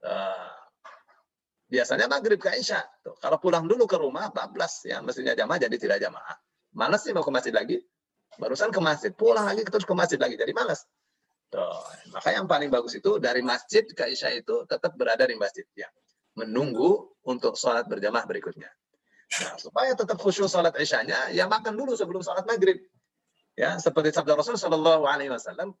Uh, 0.00 0.56
biasanya 1.68 2.08
maghrib 2.08 2.40
ke 2.40 2.48
Isya. 2.56 2.80
Tuh, 3.04 3.12
kalau 3.20 3.36
pulang 3.36 3.68
dulu 3.68 3.84
ke 3.84 4.00
rumah 4.00 4.32
bablas 4.32 4.88
ya 4.88 5.04
mestinya 5.04 5.36
jamaah 5.36 5.60
jadi 5.60 5.76
tidak 5.76 5.98
jamaah. 6.00 6.36
Malas 6.72 7.04
sih 7.04 7.12
mau 7.12 7.20
ke 7.20 7.30
masjid 7.30 7.52
lagi. 7.52 7.78
Barusan 8.40 8.74
ke 8.74 8.80
masjid, 8.82 9.12
pulang 9.14 9.46
lagi 9.46 9.62
terus 9.62 9.86
ke 9.86 9.94
masjid 9.94 10.18
lagi 10.18 10.34
jadi 10.34 10.50
malas. 10.56 10.88
Tuh. 11.52 11.84
Maka 12.10 12.34
yang 12.34 12.48
paling 12.48 12.72
bagus 12.72 12.96
itu 12.96 13.20
dari 13.20 13.44
masjid 13.44 13.84
ke 13.84 14.10
Isya 14.10 14.32
itu 14.32 14.64
tetap 14.64 14.96
berada 14.96 15.28
di 15.28 15.36
masjid. 15.36 15.68
Ya. 15.76 15.92
Menunggu 16.34 17.14
untuk 17.22 17.54
sholat 17.54 17.86
berjamaah 17.86 18.26
berikutnya. 18.26 18.72
Nah, 19.42 19.54
supaya 19.58 19.90
tetap 19.98 20.20
khusyuk 20.20 20.46
sholat 20.46 20.74
Isyanya, 20.78 21.34
ya 21.34 21.50
makan 21.50 21.74
dulu 21.74 21.98
sebelum 21.98 22.22
sholat 22.22 22.46
maghrib. 22.46 22.78
Ya, 23.54 23.78
seperti 23.78 24.10
sabda 24.14 24.34
Rasul 24.34 24.58
Shallallahu 24.58 25.06
Alaihi 25.06 25.30
Wasallam, 25.30 25.74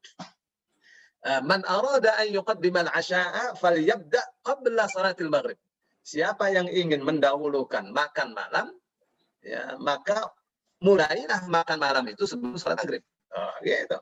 eh, 1.26 1.42
Man 1.42 1.62
arada 1.66 2.18
an 2.18 2.30
yuqaddima 2.30 2.86
al-asya'a 2.86 3.58
falyabda 3.58 4.22
qabla 4.46 4.86
salatil 4.90 5.30
maghrib. 5.30 5.58
Siapa 6.04 6.50
yang 6.54 6.66
ingin 6.70 7.02
mendahulukan 7.02 7.90
makan 7.90 8.36
malam, 8.36 8.74
ya 9.42 9.74
maka 9.80 10.30
mulailah 10.84 11.48
makan 11.48 11.78
malam 11.80 12.04
itu 12.10 12.26
sebelum 12.26 12.58
sholat 12.58 12.78
maghrib. 12.78 13.02
Oh, 13.34 13.54
gitu. 13.66 13.98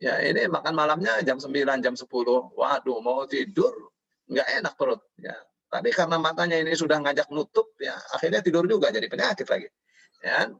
Ya 0.00 0.16
ini 0.24 0.48
makan 0.48 0.72
malamnya 0.72 1.20
jam 1.20 1.36
9, 1.36 1.84
jam 1.84 1.92
10. 1.92 2.08
Waduh, 2.56 2.98
mau 3.04 3.28
tidur 3.28 3.92
nggak 4.32 4.48
enak 4.64 4.74
perut. 4.80 5.04
Ya. 5.20 5.36
Tapi 5.70 5.88
karena 5.94 6.18
matanya 6.18 6.58
ini 6.58 6.74
sudah 6.74 6.98
ngajak 6.98 7.30
nutup, 7.30 7.78
ya 7.78 7.94
akhirnya 8.10 8.42
tidur 8.42 8.66
juga 8.66 8.90
jadi 8.90 9.06
penyakit 9.06 9.46
lagi. 9.46 9.70
Ya. 10.18 10.50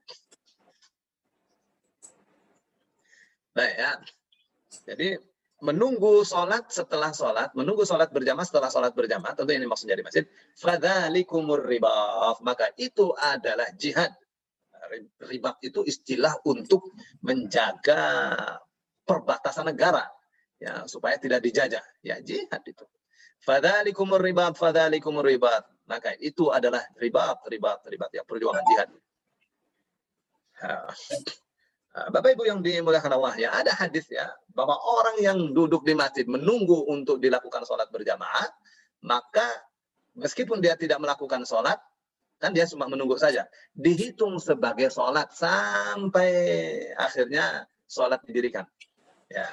Baik 3.50 3.74
ya. 3.74 3.92
Jadi 4.86 5.18
menunggu 5.66 6.22
sholat 6.22 6.70
setelah 6.70 7.10
sholat, 7.10 7.50
menunggu 7.58 7.82
sholat 7.82 8.14
berjamaah 8.14 8.46
setelah 8.46 8.70
sholat 8.70 8.94
berjamaah, 8.94 9.34
tentu 9.34 9.50
ini 9.50 9.66
maksudnya 9.66 9.98
di 9.98 10.06
masjid. 10.06 10.24
Fadhalikumur 10.54 11.66
ribaf. 11.66 12.38
Maka 12.46 12.70
itu 12.78 13.10
adalah 13.18 13.66
jihad. 13.74 14.14
Ribat 15.26 15.58
itu 15.66 15.82
istilah 15.86 16.38
untuk 16.46 16.94
menjaga 17.22 18.32
perbatasan 19.06 19.70
negara 19.74 20.06
ya 20.60 20.84
supaya 20.86 21.16
tidak 21.16 21.40
dijajah 21.42 21.82
ya 22.04 22.20
jihad 22.20 22.62
itu 22.62 22.84
fadzalikumur 23.44 24.20
ribat 24.20 24.56
fadzalikumur 24.56 25.24
ribat. 25.26 25.64
Maka 25.90 26.14
itu 26.22 26.54
adalah 26.54 26.84
ribat 27.00 27.42
ribat 27.50 27.82
ribat. 27.90 28.10
Ya 28.14 28.22
perjuangan 28.22 28.64
jihad. 28.70 28.88
Bapak 31.90 32.38
Ibu 32.38 32.46
yang 32.46 32.60
dimuliakan 32.62 33.18
Allah 33.18 33.34
ya, 33.34 33.50
ada 33.50 33.74
hadis 33.74 34.06
ya 34.06 34.30
bahwa 34.54 34.78
orang 34.78 35.16
yang 35.18 35.38
duduk 35.50 35.82
di 35.82 35.98
masjid 35.98 36.22
menunggu 36.22 36.86
untuk 36.86 37.18
dilakukan 37.18 37.66
sholat 37.66 37.90
berjamaah, 37.90 38.46
maka 39.02 39.42
meskipun 40.14 40.62
dia 40.62 40.78
tidak 40.78 41.02
melakukan 41.02 41.42
sholat, 41.42 41.82
kan 42.38 42.54
dia 42.54 42.62
cuma 42.70 42.86
menunggu 42.86 43.18
saja, 43.18 43.42
dihitung 43.74 44.38
sebagai 44.38 44.86
sholat 44.94 45.34
sampai 45.34 46.30
akhirnya 46.94 47.66
sholat 47.90 48.22
didirikan. 48.22 48.62
Ya. 49.26 49.50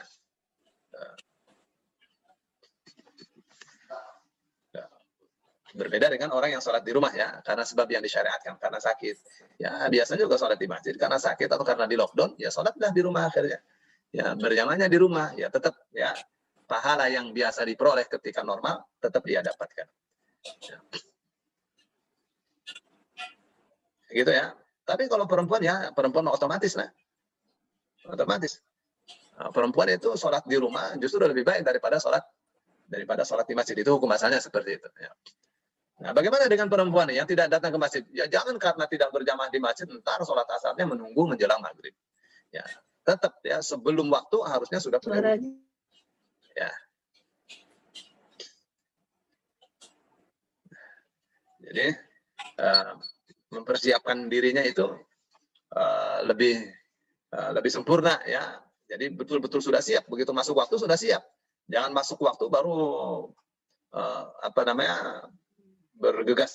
Berbeda 5.77 6.09
dengan 6.09 6.33
orang 6.33 6.57
yang 6.57 6.61
sholat 6.63 6.81
di 6.81 6.89
rumah 6.89 7.13
ya, 7.13 7.37
karena 7.45 7.61
sebab 7.61 7.85
yang 7.85 8.01
disyariatkan, 8.01 8.57
karena 8.57 8.81
sakit. 8.81 9.15
Ya 9.61 9.85
biasanya 9.85 10.25
juga 10.25 10.41
sholat 10.41 10.57
di 10.57 10.65
masjid 10.65 10.97
karena 10.97 11.21
sakit 11.21 11.45
atau 11.45 11.61
karena 11.61 11.85
di 11.85 11.93
lockdown, 11.93 12.33
ya 12.41 12.49
sholatlah 12.49 12.89
di 12.89 13.01
rumah 13.05 13.29
akhirnya. 13.29 13.61
Ya 14.09 14.33
berjamaahnya 14.33 14.89
di 14.89 14.97
rumah, 14.97 15.37
ya 15.37 15.53
tetap 15.53 15.77
ya 15.93 16.17
pahala 16.65 17.13
yang 17.13 17.29
biasa 17.29 17.61
diperoleh 17.61 18.09
ketika 18.09 18.41
normal 18.41 18.89
tetap 18.97 19.21
dia 19.21 19.45
dapatkan. 19.45 19.87
Ya. 20.65 20.77
Gitu 24.09 24.31
ya. 24.33 24.57
Tapi 24.81 25.05
kalau 25.05 25.29
perempuan 25.29 25.61
ya 25.61 25.93
perempuan 25.93 26.25
otomatis 26.31 26.73
lah. 26.73 26.89
Otomatis. 28.07 28.63
Nah, 29.37 29.53
perempuan 29.53 29.93
itu 29.93 30.17
sholat 30.17 30.41
di 30.49 30.57
rumah 30.57 30.97
justru 30.97 31.21
lebih 31.21 31.45
baik 31.45 31.61
daripada 31.61 32.01
sholat 32.01 32.25
daripada 32.87 33.21
sholat 33.21 33.45
di 33.45 33.53
masjid 33.53 33.77
itu 33.77 33.91
hukum 33.93 34.09
asalnya 34.09 34.41
seperti 34.41 34.79
itu. 34.79 34.89
Ya. 34.97 35.11
Nah, 35.97 36.13
bagaimana 36.13 36.45
dengan 36.45 36.69
perempuan 36.69 37.09
yang 37.09 37.25
tidak 37.25 37.49
datang 37.49 37.73
ke 37.73 37.79
masjid? 37.81 38.03
Ya 38.13 38.29
jangan 38.29 38.61
karena 38.61 38.85
tidak 38.85 39.09
berjamaah 39.09 39.49
di 39.49 39.57
masjid, 39.57 39.89
ntar 39.89 40.21
sholat 40.21 40.45
asarnya 40.45 40.85
menunggu 40.85 41.25
menjelang 41.25 41.57
maghrib. 41.57 41.93
Ya, 42.53 42.61
tetap 43.01 43.41
ya 43.41 43.65
sebelum 43.65 44.05
waktu 44.13 44.37
harusnya 44.45 44.77
sudah 44.77 45.01
punya. 45.01 45.41
Ya. 46.53 46.71
Jadi 51.67 51.87
uh, 52.61 52.93
mempersiapkan 53.57 54.29
dirinya 54.29 54.61
itu 54.61 54.85
uh, 55.73 56.19
lebih 56.29 56.61
uh, 57.33 57.51
lebih 57.57 57.73
sempurna 57.73 58.21
ya. 58.29 58.61
Jadi 58.85 59.17
betul-betul 59.17 59.65
sudah 59.65 59.81
siap. 59.81 60.05
Begitu 60.05 60.29
masuk 60.29 60.61
waktu 60.61 60.77
sudah 60.77 60.95
siap. 60.95 61.25
Jangan 61.67 61.91
masuk 61.91 62.21
waktu 62.23 62.45
baru 62.47 62.77
uh, 63.97 64.23
apa 64.45 64.61
namanya 64.63 65.27
bergegas 65.97 66.53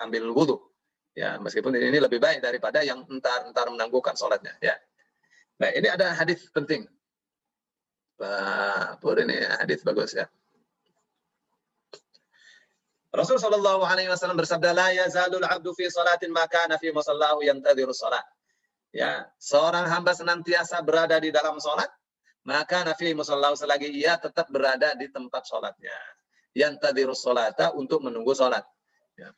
ambil 0.00 0.30
wudhu. 0.30 0.58
Ya, 1.14 1.38
meskipun 1.38 1.78
ini 1.78 2.02
lebih 2.02 2.18
baik 2.18 2.42
daripada 2.42 2.82
yang 2.82 3.06
entar-entar 3.06 3.70
menangguhkan 3.70 4.18
sholatnya. 4.18 4.58
Ya. 4.58 4.74
Nah, 5.62 5.70
ini 5.70 5.86
ada 5.86 6.10
hadis 6.10 6.50
penting. 6.50 6.90
Pak 8.18 8.98
Pur 8.98 9.18
ini 9.18 9.38
hadis 9.62 9.82
bagus 9.86 10.14
ya. 10.14 10.26
Rasul 13.14 13.38
Shallallahu 13.38 13.86
Alaihi 13.86 14.10
Wasallam 14.10 14.34
bersabda, 14.34 14.74
"La 14.74 14.90
yazalul 14.90 15.46
abdu 15.46 15.70
fi 15.70 15.86
salatin 15.86 16.34
maka 16.34 16.66
nafi 16.66 16.90
musallahu 16.90 17.46
yantadiru 17.46 17.94
salat." 17.94 18.26
Ya, 18.90 19.30
seorang 19.38 19.86
hamba 19.86 20.14
senantiasa 20.18 20.82
berada 20.82 21.18
di 21.22 21.30
dalam 21.30 21.62
sholat, 21.62 21.90
maka 22.42 22.82
nafi 22.82 23.14
musallahu 23.14 23.54
selagi 23.54 23.86
ia 23.90 24.18
tetap 24.18 24.50
berada 24.50 24.98
di 24.98 25.06
tempat 25.14 25.46
sholatnya. 25.46 25.94
Yantadiru 26.58 27.14
salata 27.14 27.70
untuk 27.74 28.02
menunggu 28.02 28.34
sholat. 28.34 28.66
Ya. 29.14 29.30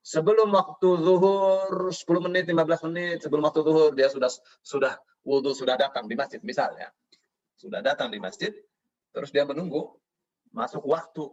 Sebelum 0.00 0.48
waktu 0.52 0.88
zuhur 1.04 1.92
10 1.92 2.24
menit, 2.24 2.48
15 2.48 2.88
menit 2.88 3.20
sebelum 3.20 3.44
waktu 3.44 3.60
zuhur 3.60 3.92
dia 3.92 4.08
sudah 4.08 4.32
sudah 4.64 4.96
wudhu 5.20 5.52
sudah 5.52 5.76
datang 5.76 6.08
di 6.08 6.16
masjid 6.16 6.40
misalnya. 6.40 6.88
Sudah 7.58 7.82
datang 7.84 8.08
di 8.08 8.22
masjid, 8.22 8.54
terus 9.12 9.34
dia 9.34 9.44
menunggu 9.44 9.98
masuk 10.54 10.86
waktu. 10.88 11.28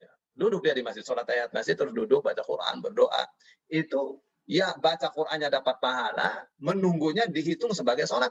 Ya. 0.00 0.12
Duduk 0.32 0.64
dia 0.64 0.72
di 0.72 0.80
masjid, 0.80 1.04
sholat 1.04 1.28
ayat 1.28 1.52
masjid, 1.52 1.76
terus 1.76 1.92
duduk 1.92 2.24
baca 2.24 2.40
Quran, 2.40 2.80
berdoa. 2.80 3.26
Itu 3.68 4.22
ya 4.46 4.72
baca 4.78 5.10
Qurannya 5.10 5.50
dapat 5.50 5.76
pahala, 5.82 6.46
menunggunya 6.62 7.26
dihitung 7.26 7.74
sebagai 7.74 8.06
sholat. 8.06 8.30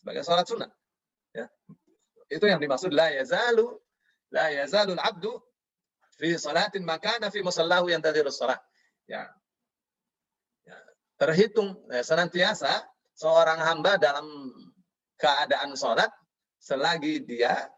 Sebagai 0.00 0.22
sholat 0.22 0.46
sunnah. 0.46 0.70
Ya. 1.34 1.50
Itu 2.30 2.46
yang 2.48 2.62
dimaksud 2.62 2.94
la 2.94 3.12
yazalu 3.12 3.76
la 4.30 4.50
yazalul 4.50 4.98
abdu 4.98 5.38
fi 6.16 6.34
salatin 6.40 6.82
makana 6.82 7.28
fi 7.28 7.44
musallahu 7.44 7.92
yang 7.92 8.00
tadi 8.00 8.24
salat. 8.32 8.60
Ya. 9.06 9.28
ya. 10.64 10.76
Terhitung 11.20 11.76
ya, 11.92 12.02
senantiasa 12.02 12.84
seorang 13.16 13.60
hamba 13.60 14.00
dalam 14.00 14.26
keadaan 15.16 15.76
sholat 15.76 16.10
selagi 16.60 17.24
dia 17.24 17.68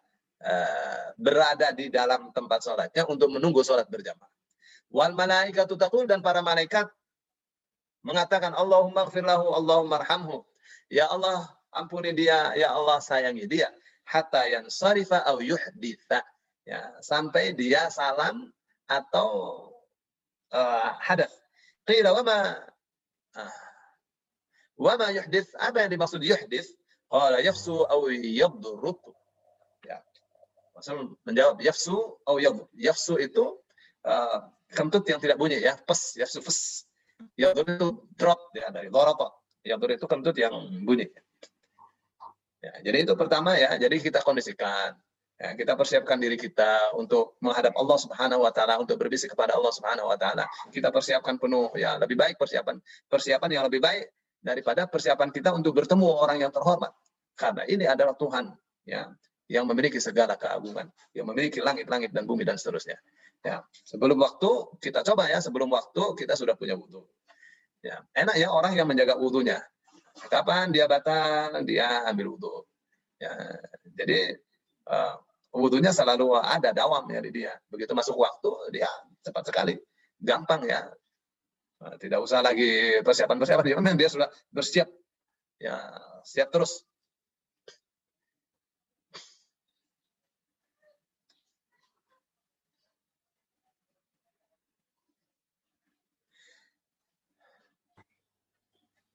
uh, 0.43 1.07
berada 1.19 1.75
di 1.75 1.91
dalam 1.91 2.31
tempat 2.35 2.63
sholatnya 2.65 3.05
untuk 3.07 3.31
menunggu 3.31 3.61
sholat 3.63 3.87
berjamaah. 3.91 4.31
Wal 4.89 5.13
malaikatu 5.13 5.77
taqul 5.77 6.09
dan 6.09 6.25
para 6.25 6.41
malaikat 6.41 6.89
mengatakan 8.07 8.57
Allahumma 8.57 9.05
gfirlahu, 9.05 9.53
Allahumma 9.53 10.01
arhamhu. 10.01 10.47
Ya 10.89 11.05
Allah, 11.13 11.45
ampuni 11.77 12.17
dia, 12.17 12.57
ya 12.57 12.73
Allah 12.73 12.97
sayangi 13.05 13.45
dia. 13.45 13.69
Hatta 14.09 14.49
yang 14.49 14.73
sarifa 14.73 15.21
au 15.29 15.45
yuhditha 15.45 16.25
ya 16.69 16.93
sampai 17.01 17.57
dia 17.57 17.89
salam 17.89 18.53
atau 18.85 19.29
uh, 20.53 20.93
hadas. 21.01 21.33
Qila 21.89 22.13
wa 22.13 22.23
ma 22.25 22.39
uh, 23.41 23.61
wa 24.77 24.93
ma 25.01 25.09
yuhdith 25.09 25.49
apa 25.57 25.89
yang 25.89 25.97
dimaksud 25.97 26.21
yuhdith? 26.21 26.69
Qala 27.09 27.41
yafsu 27.41 27.89
aw 27.89 28.05
yadrut. 28.13 29.01
Ya. 29.81 30.05
Rasul 30.77 31.17
menjawab 31.25 31.65
yafsu 31.65 31.97
aw 32.29 32.37
yadrut. 32.37 32.69
Yafsu 32.77 33.17
itu 33.17 33.57
uh, 34.05 34.45
kentut 34.69 35.09
yang 35.09 35.17
tidak 35.17 35.41
bunyi 35.41 35.65
ya, 35.65 35.81
pes, 35.81 36.21
yafsu 36.21 36.45
pes. 36.45 36.85
Yadur 37.35 37.65
itu 37.65 37.89
drop 38.15 38.53
ya 38.53 38.69
dari 38.69 38.93
dorapa. 38.93 39.33
Yadur 39.65 39.97
itu 39.97 40.05
kentut 40.05 40.37
yang 40.37 40.53
bunyi. 40.85 41.09
Ya, 42.59 42.75
jadi 42.83 43.07
itu 43.07 43.15
pertama 43.15 43.55
ya, 43.55 43.79
jadi 43.79 44.03
kita 44.03 44.19
kondisikan 44.27 44.99
Ya, 45.39 45.55
kita 45.55 45.79
persiapkan 45.79 46.19
diri 46.19 46.35
kita 46.35 46.99
untuk 46.99 47.39
menghadap 47.39 47.71
Allah 47.79 47.95
Subhanahu 47.95 48.43
wa 48.43 48.51
taala, 48.51 48.83
untuk 48.83 48.99
berbisik 48.99 49.39
kepada 49.39 49.55
Allah 49.55 49.71
Subhanahu 49.71 50.11
wa 50.11 50.19
taala. 50.19 50.51
Kita 50.75 50.91
persiapkan 50.91 51.39
penuh 51.39 51.71
ya, 51.79 51.95
lebih 51.95 52.19
baik 52.19 52.35
persiapan 52.35 52.83
persiapan 53.07 53.49
yang 53.55 53.65
lebih 53.71 53.79
baik 53.79 54.11
daripada 54.43 54.91
persiapan 54.91 55.31
kita 55.31 55.55
untuk 55.55 55.79
bertemu 55.79 56.11
orang 56.11 56.43
yang 56.43 56.51
terhormat. 56.51 56.91
Karena 57.39 57.63
ini 57.71 57.87
adalah 57.87 58.19
Tuhan 58.19 58.51
ya 58.83 59.15
yang 59.47 59.63
memiliki 59.71 60.03
segala 60.03 60.35
keagungan, 60.35 60.91
yang 61.15 61.31
memiliki 61.31 61.63
langit-langit 61.63 62.11
dan 62.11 62.27
bumi 62.27 62.43
dan 62.43 62.59
seterusnya. 62.59 62.99
Ya, 63.47 63.63
sebelum 63.87 64.19
waktu 64.19 64.51
kita 64.83 65.07
coba 65.07 65.31
ya, 65.31 65.39
sebelum 65.39 65.71
waktu 65.71 66.19
kita 66.19 66.35
sudah 66.35 66.59
punya 66.59 66.75
wudhu. 66.75 67.07
Ya, 67.79 68.03
enak 68.11 68.35
ya 68.35 68.51
orang 68.51 68.75
yang 68.75 68.91
menjaga 68.91 69.15
wudhunya. 69.15 69.63
Kapan 70.27 70.75
dia 70.75 70.91
batal, 70.91 71.63
dia 71.63 72.03
ambil 72.11 72.35
wudhu. 72.35 72.67
Ya, 73.23 73.31
jadi 73.95 74.43
uh, 74.91 75.23
wudhunya 75.53 75.93
selalu 75.95 76.37
ada 76.39 76.71
dawam 76.77 77.05
ya 77.09 77.21
di 77.25 77.31
dia. 77.33 77.53
Begitu 77.73 77.93
masuk 77.97 78.17
waktu 78.21 78.51
dia 78.75 78.89
cepat 79.25 79.49
sekali, 79.49 79.75
gampang 80.21 80.65
ya. 80.69 80.89
Nah, 81.79 81.95
tidak 82.03 82.27
usah 82.27 82.43
lagi 82.43 82.99
persiapan-persiapan, 83.07 83.79
memang 83.79 83.95
dia 83.95 84.11
sudah 84.11 84.27
bersiap, 84.51 84.91
ya 85.63 85.79
siap 86.27 86.51
terus. 86.51 86.83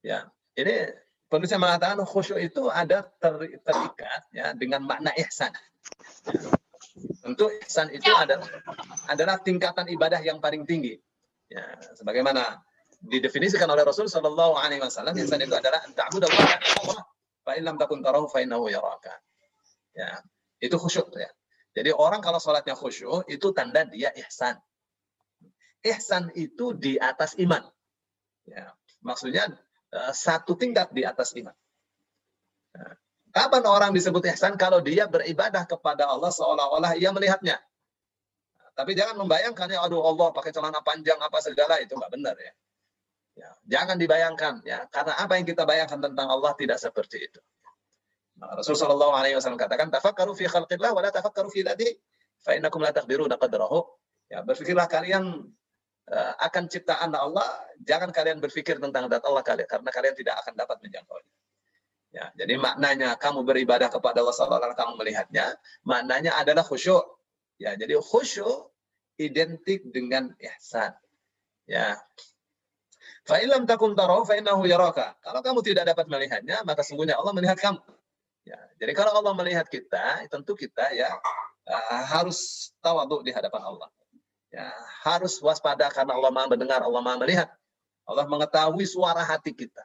Ya, 0.04 0.28
ini 0.60 0.92
penulisnya 1.32 1.60
mengatakan 1.64 2.04
khusyuk 2.04 2.36
itu 2.36 2.68
ada 2.68 3.08
ter, 3.24 3.34
terikat 3.64 4.22
ya 4.36 4.52
dengan 4.52 4.84
makna 4.84 5.16
ihsan. 5.16 5.56
Tentu 7.24 7.46
ihsan 7.64 7.90
itu 7.90 8.12
adalah 8.12 8.46
adalah 9.08 9.36
tingkatan 9.40 9.88
ibadah 9.92 10.20
yang 10.22 10.44
paling 10.44 10.68
tinggi. 10.68 11.00
Ya, 11.48 11.64
sebagaimana 11.96 12.64
didefinisikan 13.04 13.68
oleh 13.68 13.84
Rasul 13.84 14.08
Shallallahu 14.08 14.56
Alaihi 14.56 14.80
Wasallam, 14.84 15.16
ihsan 15.20 15.40
itu 15.44 15.56
adalah 15.56 15.84
ta'budu 15.84 16.28
Allah 16.28 17.04
fa 17.44 17.52
in 17.60 17.64
lam 17.68 17.76
takun 17.76 18.00
tarahu 18.00 18.32
fa 18.32 18.40
innahu 18.40 18.72
yaraka. 18.72 19.20
Ya, 19.94 20.24
itu 20.64 20.76
khusyuk 20.80 21.12
ya. 21.16 21.30
Jadi 21.74 21.90
orang 21.92 22.22
kalau 22.22 22.38
sholatnya 22.38 22.78
khusyuk 22.78 23.28
itu 23.28 23.52
tanda 23.52 23.84
dia 23.90 24.14
ihsan. 24.24 24.58
Ihsan 25.84 26.32
itu 26.38 26.72
di 26.72 26.96
atas 26.96 27.36
iman. 27.42 27.66
Ya, 28.48 28.72
maksudnya 29.04 29.52
eh, 29.92 30.14
satu 30.16 30.56
tingkat 30.56 30.96
di 30.96 31.04
atas 31.04 31.36
iman. 31.36 31.56
Nah, 32.74 32.96
kapan 33.34 33.64
orang 33.66 33.92
disebut 33.92 34.22
ihsan 34.32 34.56
kalau 34.56 34.80
dia 34.80 35.10
beribadah 35.10 35.66
kepada 35.66 36.06
Allah 36.06 36.30
seolah-olah 36.30 36.94
ia 37.02 37.10
melihatnya. 37.10 37.58
Tapi 38.74 38.98
jangan 38.98 39.22
membayangkan 39.22 39.70
ya, 39.70 39.86
aduh 39.86 40.02
Allah 40.02 40.34
pakai 40.34 40.50
celana 40.50 40.82
panjang 40.82 41.18
apa 41.22 41.38
segala 41.42 41.78
itu 41.82 41.94
nggak 41.94 42.12
benar 42.14 42.36
ya. 42.38 42.54
ya. 43.38 43.50
Jangan 43.70 43.98
dibayangkan 44.02 44.66
ya, 44.66 44.86
karena 44.90 45.14
apa 45.18 45.34
yang 45.38 45.46
kita 45.46 45.66
bayangkan 45.66 46.02
tentang 46.02 46.28
Allah 46.30 46.54
tidak 46.58 46.82
seperti 46.82 47.22
itu. 47.22 47.42
Nah, 48.42 48.58
Rasulullah 48.58 49.22
SAW 49.38 49.62
katakan, 49.62 49.94
tafakkaru 49.94 50.34
fi 50.34 50.50
khalqillah 50.50 50.90
wa 50.90 51.02
la 51.06 51.14
tafakkaru 51.14 51.54
fi 51.54 51.62
dzati 51.62 51.86
fa 52.42 52.58
innakum 52.58 52.82
la 52.82 52.90
taqdiruna 52.90 53.38
qadrahu. 53.38 53.86
Ya, 54.26 54.42
berfikirlah 54.42 54.90
kalian 54.90 55.54
uh, 56.10 56.34
akan 56.42 56.64
ciptaan 56.66 57.14
Allah, 57.14 57.46
jangan 57.86 58.10
kalian 58.10 58.42
berpikir 58.42 58.82
tentang 58.82 59.06
zat 59.06 59.22
Allah 59.22 59.46
kalian 59.46 59.70
karena 59.70 59.90
kalian 59.94 60.16
tidak 60.18 60.42
akan 60.42 60.54
dapat 60.58 60.82
menjangkaunya. 60.82 61.34
Ya, 62.14 62.30
jadi 62.38 62.62
maknanya 62.62 63.18
kamu 63.18 63.42
beribadah 63.42 63.90
kepada 63.90 64.22
Allah 64.22 64.38
sallallahu 64.38 64.78
kamu 64.78 64.94
melihatnya, 65.02 65.58
maknanya 65.82 66.38
adalah 66.38 66.62
khusyuk. 66.62 67.02
Ya, 67.58 67.74
jadi 67.74 67.98
khusyuk 67.98 68.70
identik 69.18 69.82
dengan 69.90 70.30
ihsan. 70.38 70.94
Ya. 71.66 71.98
Fa 73.26 73.42
illam 73.42 73.66
takun 73.66 73.98
tarahu 73.98 74.30
fa 74.30 74.38
innahu 74.38 74.62
yaraka. 74.70 75.18
Kalau 75.26 75.42
kamu 75.42 75.60
tidak 75.66 75.90
dapat 75.90 76.06
melihatnya, 76.06 76.62
maka 76.62 76.86
sungguhnya 76.86 77.18
Allah 77.18 77.34
melihat 77.34 77.58
kamu. 77.58 77.82
Ya, 78.46 78.62
jadi 78.78 78.94
kalau 78.94 79.18
Allah 79.18 79.34
melihat 79.34 79.66
kita, 79.66 80.30
tentu 80.30 80.54
kita 80.54 80.94
ya 80.94 81.10
uh, 81.66 82.04
harus 82.14 82.70
tawaduk 82.84 83.26
di 83.26 83.34
hadapan 83.34 83.74
Allah. 83.74 83.90
Ya, 84.54 84.70
harus 85.02 85.42
waspada 85.42 85.90
karena 85.90 86.14
Allah 86.14 86.30
Maha 86.30 86.46
mendengar, 86.54 86.86
Allah 86.86 87.02
Maha 87.02 87.18
melihat. 87.26 87.50
Allah 88.06 88.28
mengetahui 88.30 88.86
suara 88.86 89.26
hati 89.26 89.50
kita. 89.50 89.82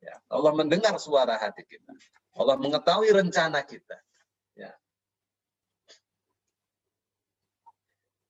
Ya, 0.00 0.16
Allah 0.32 0.52
mendengar 0.56 0.96
suara 0.96 1.36
hati 1.36 1.60
kita. 1.68 1.92
Allah 2.40 2.56
mengetahui 2.56 3.12
rencana 3.12 3.60
kita. 3.60 4.00
Ya. 4.56 4.72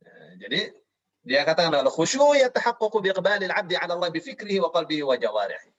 ya 0.02 0.14
jadi 0.42 0.74
dia 1.22 1.46
katakan 1.46 1.78
al 1.78 1.90
khusyu 1.92 2.34
yatahaqqaqu 2.42 2.98
bi 2.98 3.14
iqbalil 3.14 3.54
'abdi 3.54 3.78
'ala 3.78 3.94
Allah 3.94 4.10
bi 4.10 4.18
fikrihi 4.18 4.58
wa 4.58 4.74
qalbihi 4.74 5.06
wa 5.06 5.14
jawarihi. 5.14 5.70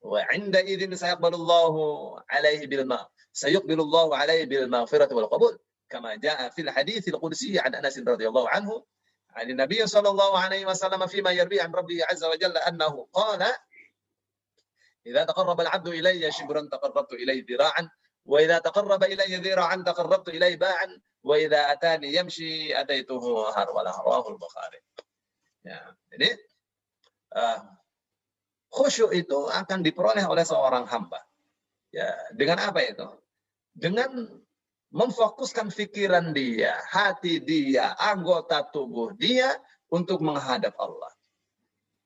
Wa 0.00 0.24
'inda 0.32 0.64
idzin 0.64 0.96
sayaqbalullahu 0.96 2.16
'alaihi 2.32 2.64
bil 2.64 2.88
ma' 2.88 3.04
sayaqbilullahu 3.36 4.16
'alaihi 4.16 4.48
bil 4.48 4.64
maghfirati 4.72 5.12
wal 5.12 5.28
qabul 5.28 5.52
kama 5.92 6.16
jaa 6.16 6.48
fil 6.56 6.72
hadits 6.72 7.12
al 7.12 7.20
qudsi 7.20 7.60
'an 7.60 7.76
Anas 7.76 8.00
radhiyallahu 8.00 8.48
anhu 8.56 8.80
'an 9.36 9.52
an-nabiy 9.52 9.84
sallallahu 9.84 10.32
alaihi 10.32 10.64
wasallam 10.64 11.04
fi 11.12 11.20
ma 11.20 11.36
yarwi 11.36 11.60
'an 11.60 11.68
rabbi 11.76 12.00
'azza 12.00 12.32
wa 12.32 12.36
jalla 12.40 12.64
annahu 12.64 13.04
qala 13.12 13.52
إذا 15.05 15.23
تقرب 15.23 15.61
العبد 15.61 15.87
إلي 15.87 16.31
شبرا 16.31 16.69
تقربت 16.71 17.13
إليه 17.13 17.45
ذراعا 17.49 17.89
وإذا 18.25 18.57
تقرب 18.59 19.03
إلي 19.03 19.35
ذراعا 19.35 19.83
تقربت 19.85 20.29
إليه 20.29 20.55
باعا 20.55 21.01
وإذا 21.23 21.71
أتاني 21.71 22.15
يمشي 22.15 22.81
أتيته 22.81 23.49
هرولا 23.49 23.91
رواه 24.01 24.29
البخاري 24.29 24.81
ya, 25.61 25.77
jadi 26.09 26.29
uh, 27.37 27.61
khusyuk 28.73 29.13
itu 29.13 29.45
akan 29.45 29.85
diperoleh 29.85 30.25
oleh 30.25 30.41
seorang 30.41 30.89
hamba 30.89 31.21
ya 31.93 32.09
dengan 32.33 32.57
apa 32.65 32.81
itu 32.81 33.05
dengan 33.77 34.41
memfokuskan 34.91 35.71
pikiran 35.71 36.35
dia, 36.35 36.75
hati 36.91 37.39
dia, 37.39 37.95
anggota 37.95 38.67
tubuh 38.75 39.15
dia 39.15 39.55
untuk 39.87 40.19
menghadap 40.19 40.75
Allah. 40.75 41.11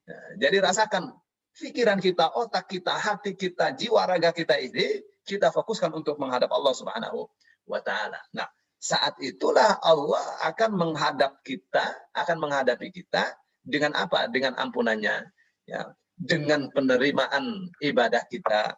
Ya, 0.06 0.20
jadi 0.46 0.62
rasakan 0.62 1.18
pikiran 1.61 2.01
kita, 2.01 2.33
otak 2.33 2.67
kita, 2.73 2.97
hati 2.97 3.37
kita, 3.37 3.77
jiwa 3.77 4.09
raga 4.09 4.33
kita 4.33 4.57
ini 4.57 5.05
kita 5.29 5.53
fokuskan 5.53 5.93
untuk 5.93 6.17
menghadap 6.17 6.49
Allah 6.51 6.73
Subhanahu 6.73 7.29
wa 7.69 7.81
taala. 7.85 8.19
Nah, 8.33 8.49
saat 8.81 9.21
itulah 9.21 9.77
Allah 9.85 10.25
akan 10.49 10.71
menghadap 10.73 11.45
kita, 11.45 11.85
akan 12.17 12.37
menghadapi 12.41 12.89
kita 12.89 13.37
dengan 13.61 13.93
apa? 13.93 14.27
Dengan 14.33 14.57
ampunannya, 14.57 15.29
ya, 15.69 15.81
dengan 16.17 16.73
penerimaan 16.73 17.69
ibadah 17.85 18.25
kita 18.33 18.75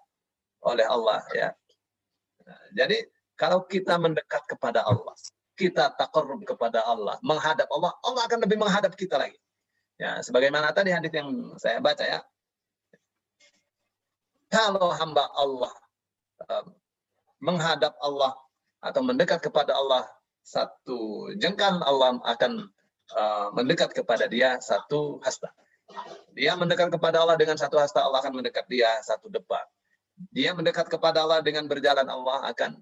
oleh 0.66 0.84
Allah, 0.84 1.22
ya. 1.32 1.48
Nah, 2.42 2.60
jadi 2.74 3.06
kalau 3.38 3.62
kita 3.64 3.96
mendekat 3.96 4.42
kepada 4.50 4.82
Allah, 4.82 5.14
kita 5.54 5.94
takarrub 5.94 6.42
kepada 6.42 6.82
Allah, 6.82 7.16
menghadap 7.22 7.70
Allah, 7.70 7.94
Allah 8.02 8.22
akan 8.26 8.38
lebih 8.42 8.58
menghadap 8.58 8.92
kita 8.98 9.16
lagi. 9.16 9.38
Ya, 10.02 10.18
sebagaimana 10.18 10.74
tadi 10.74 10.90
hadis 10.90 11.14
yang 11.14 11.30
saya 11.62 11.78
baca 11.78 12.02
ya. 12.02 12.18
Kalau 14.52 14.92
hamba 14.92 15.24
Allah 15.32 15.72
uh, 16.44 16.64
menghadap 17.40 17.96
Allah 18.04 18.36
atau 18.84 19.00
mendekat 19.00 19.40
kepada 19.40 19.72
Allah 19.72 20.04
satu 20.44 21.32
jengkal, 21.40 21.80
Allah 21.80 22.20
akan 22.28 22.68
uh, 23.16 23.48
mendekat 23.56 23.96
kepada 23.96 24.28
dia 24.28 24.60
satu 24.60 25.16
hasta. 25.24 25.48
Dia 26.36 26.52
mendekat 26.60 26.92
kepada 26.92 27.24
Allah 27.24 27.40
dengan 27.40 27.56
satu 27.56 27.80
hasta, 27.80 28.04
Allah 28.04 28.20
akan 28.20 28.44
mendekat 28.44 28.68
dia 28.68 28.92
satu 29.00 29.32
depan 29.32 29.64
dia 30.30 30.54
mendekat 30.54 30.86
kepada 30.86 31.24
Allah 31.24 31.40
dengan 31.42 31.66
berjalan 31.66 32.06
Allah 32.06 32.46
akan 32.52 32.78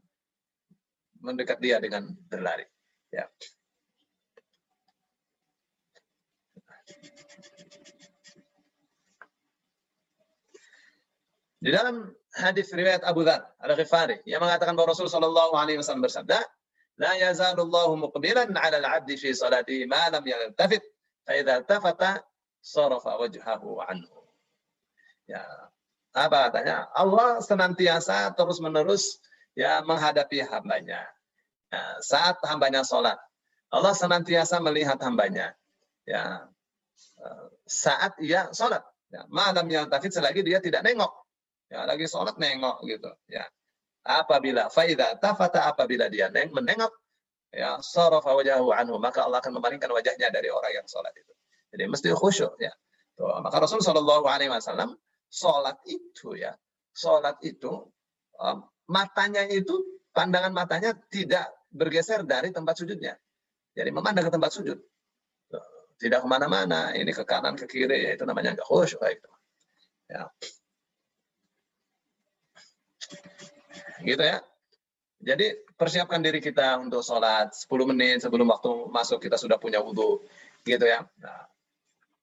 mendekat 1.22 1.62
dia 1.62 1.80
dengan 1.80 2.10
berlari. 2.28 2.66
Ya. 3.14 3.30
Di 11.60 11.68
dalam 11.68 12.08
hadis 12.40 12.72
riwayat 12.72 13.04
Abu 13.04 13.20
Dhar 13.20 13.44
Al-Ghifari 13.60 14.24
yang 14.24 14.40
mengatakan 14.40 14.72
bahwa 14.72 14.96
Rasul 14.96 15.12
sallallahu 15.12 15.52
alaihi 15.52 15.76
wasallam 15.76 16.00
bersabda, 16.08 16.40
"La 16.96 17.12
yazalullahu 17.20 18.00
muqbilan 18.08 18.56
'ala 18.56 18.80
al-'abdi 18.80 19.20
fi 19.20 19.36
salatihi 19.36 19.84
ma 19.84 20.08
lam 20.08 20.24
yaltafit, 20.24 20.80
fa 21.28 21.36
idza 21.36 21.60
tafata 21.68 22.24
sarafa 22.64 23.20
wajhahu 23.20 23.76
anhu." 23.84 24.24
Ya, 25.28 25.44
apa 26.16 26.48
katanya? 26.48 26.88
Allah 26.96 27.44
senantiasa 27.44 28.32
terus-menerus 28.32 29.20
ya 29.52 29.84
menghadapi 29.84 30.40
hambanya. 30.48 31.04
Ya, 31.68 31.82
saat 32.00 32.40
hambanya 32.48 32.88
sholat, 32.88 33.20
Allah 33.68 33.92
senantiasa 33.92 34.64
melihat 34.64 34.96
hambanya. 35.04 35.52
Ya, 36.08 36.48
eh, 37.20 37.46
saat 37.68 38.16
ia 38.16 38.48
sholat, 38.56 38.80
ya, 39.12 39.28
malam 39.28 39.68
yang 39.68 39.92
tafid 39.92 40.10
selagi 40.10 40.40
dia 40.40 40.58
tidak 40.58 40.88
nengok, 40.88 41.19
ya 41.70 41.86
lagi 41.86 42.04
sholat 42.10 42.36
nengok 42.36 42.82
gitu. 42.84 43.10
Ya, 43.30 43.46
apabila 44.04 44.68
faida 44.68 45.14
tafata 45.16 45.70
apabila 45.70 46.10
dia 46.10 46.28
neng 46.28 46.50
menengok, 46.50 46.90
ya 47.54 47.78
sarafa 47.80 48.34
wajahu 48.34 48.74
anhu 48.74 48.98
maka 48.98 49.24
Allah 49.24 49.38
akan 49.38 49.62
memalingkan 49.62 49.88
wajahnya 49.94 50.28
dari 50.34 50.50
orang 50.50 50.82
yang 50.82 50.86
sholat 50.90 51.14
itu. 51.14 51.32
Jadi 51.70 51.84
mesti 51.86 52.08
khusyuk 52.10 52.58
ya. 52.58 52.74
Tuh, 53.14 53.30
maka 53.40 53.62
Rasul 53.62 53.78
Shallallahu 53.78 54.26
Alaihi 54.26 54.50
Wasallam 54.50 54.98
sholat 55.30 55.78
itu 55.86 56.34
ya, 56.34 56.50
sholat 56.90 57.38
itu 57.46 57.86
um, 58.42 58.66
matanya 58.90 59.46
itu 59.46 60.02
pandangan 60.10 60.50
matanya 60.50 60.98
tidak 61.06 61.54
bergeser 61.70 62.26
dari 62.26 62.50
tempat 62.50 62.74
sujudnya. 62.74 63.14
Jadi 63.70 63.90
memandang 63.94 64.26
ke 64.26 64.32
tempat 64.34 64.50
sujud. 64.50 64.78
Tidak 66.00 66.24
ke 66.24 66.28
mana-mana, 66.32 66.96
ini 66.96 67.12
ke 67.12 67.28
kanan, 67.28 67.60
ke 67.60 67.68
kiri, 67.68 68.08
ya 68.08 68.10
itu 68.16 68.24
namanya 68.24 68.56
nggak 68.56 68.66
khusyuk. 68.66 69.04
Gitu. 69.04 69.30
Ya. 70.10 70.26
Gitu 74.04 74.22
ya. 74.22 74.40
Jadi 75.20 75.52
persiapkan 75.76 76.24
diri 76.24 76.40
kita 76.40 76.80
untuk 76.80 77.04
sholat 77.04 77.52
10 77.52 77.68
menit 77.92 78.24
sebelum 78.24 78.48
waktu 78.48 78.88
masuk 78.88 79.20
kita 79.20 79.36
sudah 79.36 79.60
punya 79.60 79.84
wudhu. 79.84 80.24
Gitu 80.64 80.84
ya. 80.88 81.04
Nah, 81.20 81.44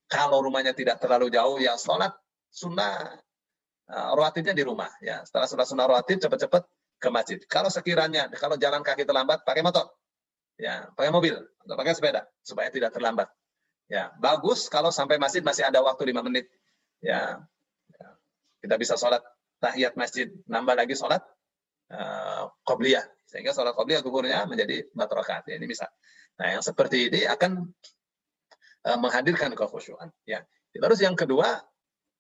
kalau 0.10 0.42
rumahnya 0.42 0.74
tidak 0.74 0.98
terlalu 0.98 1.30
jauh, 1.30 1.62
ya 1.62 1.78
sholat 1.78 2.16
sunnah 2.50 3.22
uh, 3.92 4.10
rawatibnya 4.18 4.58
di 4.58 4.66
rumah 4.66 4.90
ya. 4.98 5.22
Setelah 5.28 5.46
sunnah 5.46 5.68
sunnah 5.70 5.86
rawatib 5.86 6.18
cepat-cepat 6.18 6.64
ke 6.98 7.10
masjid. 7.14 7.38
Kalau 7.46 7.70
sekiranya 7.70 8.34
kalau 8.34 8.58
jalan 8.58 8.82
kaki 8.82 9.06
terlambat 9.06 9.46
pakai 9.46 9.62
motor. 9.62 9.94
Ya, 10.58 10.90
pakai 10.98 11.14
mobil 11.14 11.38
atau 11.38 11.76
pakai 11.78 11.94
sepeda 11.94 12.26
supaya 12.42 12.74
tidak 12.74 12.90
terlambat. 12.90 13.30
Ya, 13.86 14.10
bagus 14.18 14.66
kalau 14.74 14.90
sampai 14.90 15.22
masjid 15.22 15.46
masih 15.46 15.70
ada 15.70 15.86
waktu 15.86 16.10
lima 16.10 16.26
menit. 16.26 16.50
Ya, 16.98 17.46
ya. 17.94 18.08
kita 18.66 18.74
bisa 18.82 18.98
sholat 18.98 19.22
tahiyat 19.62 19.94
masjid, 19.94 20.34
nambah 20.50 20.74
lagi 20.74 20.98
sholat 20.98 21.22
uh, 21.92 22.52
qobliyah. 22.64 23.06
Sehingga 23.28 23.52
sholat 23.52 23.76
qobliyah 23.76 24.00
guburnya 24.00 24.48
menjadi 24.48 24.88
empat. 24.96 25.52
Ya, 25.52 25.56
ini 25.60 25.68
bisa. 25.68 25.88
Nah, 26.40 26.58
yang 26.58 26.64
seperti 26.64 27.12
ini 27.12 27.28
akan 27.28 27.68
uh, 28.88 28.98
menghadirkan 29.00 29.52
kekhusyuan. 29.58 30.12
Ya. 30.24 30.48
Terus 30.72 31.00
yang 31.02 31.18
kedua, 31.18 31.60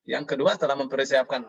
yang 0.07 0.25
kedua 0.25 0.57
setelah 0.57 0.75
mempersiapkan 0.75 1.45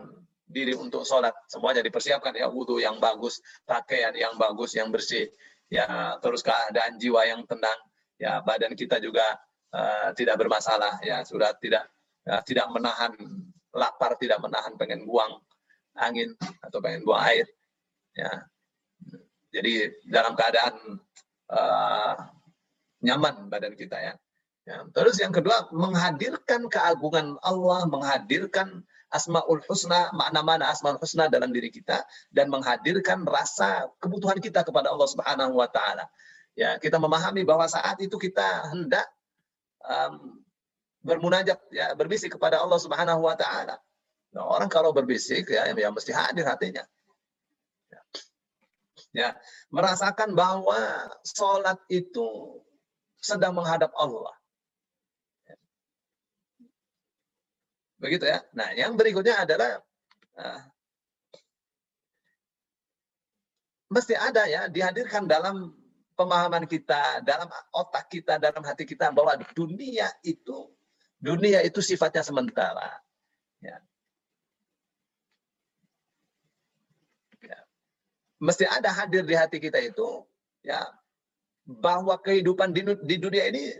diri 0.48 0.72
untuk 0.78 1.04
sholat. 1.04 1.35
Semuanya 1.50 1.85
dipersiapkan 1.85 2.33
ya, 2.37 2.48
wudhu 2.48 2.81
yang 2.81 2.96
bagus, 3.02 3.42
pakaian 3.68 4.14
yang 4.16 4.37
bagus, 4.40 4.76
yang 4.78 4.88
bersih. 4.88 5.28
Ya, 5.68 6.16
terus 6.24 6.40
keadaan 6.40 6.96
jiwa 6.96 7.28
yang 7.28 7.44
tenang. 7.44 7.76
Ya, 8.16 8.40
badan 8.42 8.72
kita 8.72 8.98
juga 9.02 9.24
uh, 9.74 10.11
tidak 10.16 10.40
bermasalah. 10.40 11.00
Ya, 11.04 11.22
sudah 11.26 11.52
tidak 11.61 11.87
uh, 12.24 12.40
tidak 12.44 12.72
menahan 12.72 13.12
lapar, 13.74 14.16
tidak 14.16 14.40
menahan 14.40 14.74
pengen 14.81 15.04
buang 15.04 15.40
angin 15.98 16.33
atau 16.64 16.81
pengen 16.81 17.04
buang 17.04 17.20
air. 17.26 17.46
Ya, 18.18 18.33
jadi 19.54 19.94
dalam 20.11 20.35
keadaan 20.35 20.74
uh, 21.54 22.14
nyaman 22.98 23.46
badan 23.46 23.78
kita 23.78 23.94
ya. 23.94 24.14
Ya, 24.68 24.85
terus 24.92 25.16
yang 25.16 25.33
kedua 25.33 25.72
menghadirkan 25.72 26.68
keagungan 26.68 27.40
Allah, 27.40 27.88
menghadirkan 27.88 28.85
asmaul 29.09 29.64
husna, 29.64 30.12
makna-makna 30.12 30.68
asmaul 30.68 31.00
husna 31.00 31.33
dalam 31.33 31.48
diri 31.57 31.72
kita 31.72 32.04
dan 32.28 32.52
menghadirkan 32.52 33.24
rasa 33.24 33.88
kebutuhan 33.96 34.37
kita 34.44 34.68
kepada 34.68 34.92
Allah 34.92 35.09
Subhanahu 35.09 35.57
wa 35.57 35.72
taala. 35.72 36.04
Ya, 36.52 36.76
kita 36.76 37.00
memahami 37.00 37.48
bahwa 37.48 37.64
saat 37.64 37.96
itu 38.04 38.20
kita 38.20 38.68
hendak 38.68 39.09
um, 39.88 40.44
bermunajat 41.00 41.57
ya, 41.72 41.96
berbisik 41.96 42.37
kepada 42.37 42.61
Allah 42.61 42.76
Subhanahu 42.76 43.24
wa 43.24 43.38
taala. 43.40 43.81
Nah, 44.37 44.44
orang 44.44 44.68
kalau 44.68 44.92
berbisik 44.92 45.48
ya, 45.48 45.64
ya 45.72 45.88
mesti 45.88 46.12
hadir 46.12 46.44
hatinya. 46.44 46.85
Ya. 49.18 49.35
merasakan 49.74 50.38
bahwa 50.38 50.78
sholat 51.26 51.83
itu 51.90 52.62
sedang 53.18 53.59
menghadap 53.59 53.90
Allah 53.98 54.38
Begitu 57.98 58.31
ya. 58.31 58.38
Nah, 58.54 58.70
yang 58.78 58.94
berikutnya 58.94 59.42
adalah 59.42 59.83
uh, 60.38 60.61
mesti 63.90 64.14
ada 64.14 64.46
ya 64.46 64.70
dihadirkan 64.70 65.26
dalam 65.26 65.74
pemahaman 66.14 66.70
kita, 66.70 67.26
dalam 67.26 67.50
otak 67.74 68.07
kita, 68.07 68.38
dalam 68.38 68.62
hati 68.62 68.87
kita 68.87 69.11
bahwa 69.11 69.35
dunia 69.50 70.07
itu 70.22 70.70
dunia 71.18 71.66
itu 71.66 71.83
sifatnya 71.83 72.22
sementara. 72.22 73.02
Ya. 73.59 73.83
Mesti 78.38 78.64
ada 78.70 78.94
hadir 78.94 79.27
di 79.27 79.35
hati 79.35 79.59
kita 79.59 79.83
itu 79.83 80.22
ya 80.62 80.79
bahwa 81.66 82.14
kehidupan 82.22 82.70
di, 82.70 82.87
di 83.03 83.16
dunia 83.18 83.51
ini 83.51 83.74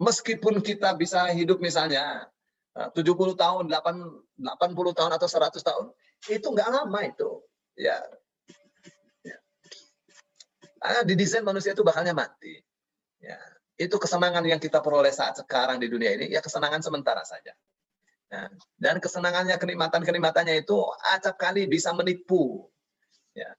meskipun 0.00 0.58
kita 0.64 0.96
bisa 0.96 1.28
hidup 1.30 1.60
misalnya 1.60 2.26
70 2.74 3.38
tahun, 3.38 3.70
8, 3.70 4.42
80 4.42 4.98
tahun 4.98 5.12
atau 5.14 5.28
100 5.30 5.62
tahun, 5.62 5.86
itu 6.26 6.42
nggak 6.42 6.68
lama 6.74 7.00
itu. 7.06 7.38
Ya. 7.78 8.02
ya. 9.22 9.38
Karena 10.82 11.00
didesain 11.06 11.46
manusia 11.46 11.70
itu 11.70 11.86
bakalnya 11.86 12.18
mati. 12.18 12.58
Ya. 13.22 13.38
Itu 13.78 14.02
kesenangan 14.02 14.42
yang 14.42 14.58
kita 14.58 14.82
peroleh 14.82 15.14
saat 15.14 15.38
sekarang 15.38 15.78
di 15.78 15.86
dunia 15.86 16.18
ini, 16.18 16.34
ya 16.34 16.42
kesenangan 16.42 16.82
sementara 16.82 17.22
saja. 17.22 17.54
Ya. 18.26 18.50
Dan 18.74 18.98
kesenangannya, 18.98 19.54
kenikmatan-kenikmatannya 19.54 20.66
itu 20.66 20.74
acap 21.14 21.38
kali 21.38 21.70
bisa 21.70 21.94
menipu. 21.94 22.66
Ya. 23.34 23.50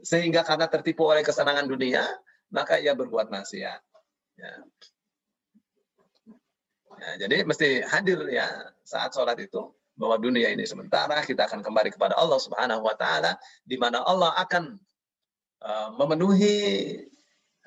Sehingga 0.00 0.46
karena 0.46 0.70
tertipu 0.70 1.06
oleh 1.10 1.26
kesenangan 1.26 1.66
dunia, 1.66 2.06
maka 2.54 2.78
ia 2.78 2.94
berbuat 2.94 3.26
maksiat. 3.28 3.80
Ya. 4.38 4.52
Ya, 6.96 7.28
jadi 7.28 7.44
mesti 7.44 7.84
hadir 7.84 8.24
ya 8.32 8.48
saat 8.80 9.12
sholat 9.12 9.36
itu 9.36 9.76
bahwa 9.96 10.16
dunia 10.16 10.48
ini 10.48 10.64
sementara 10.64 11.20
kita 11.24 11.44
akan 11.44 11.60
kembali 11.60 11.92
kepada 11.92 12.16
Allah 12.16 12.40
Subhanahu 12.40 12.84
wa 12.84 12.96
taala 12.96 13.36
di 13.64 13.76
mana 13.76 14.00
Allah 14.00 14.32
akan 14.40 14.80
uh, 15.60 15.88
memenuhi 16.00 16.56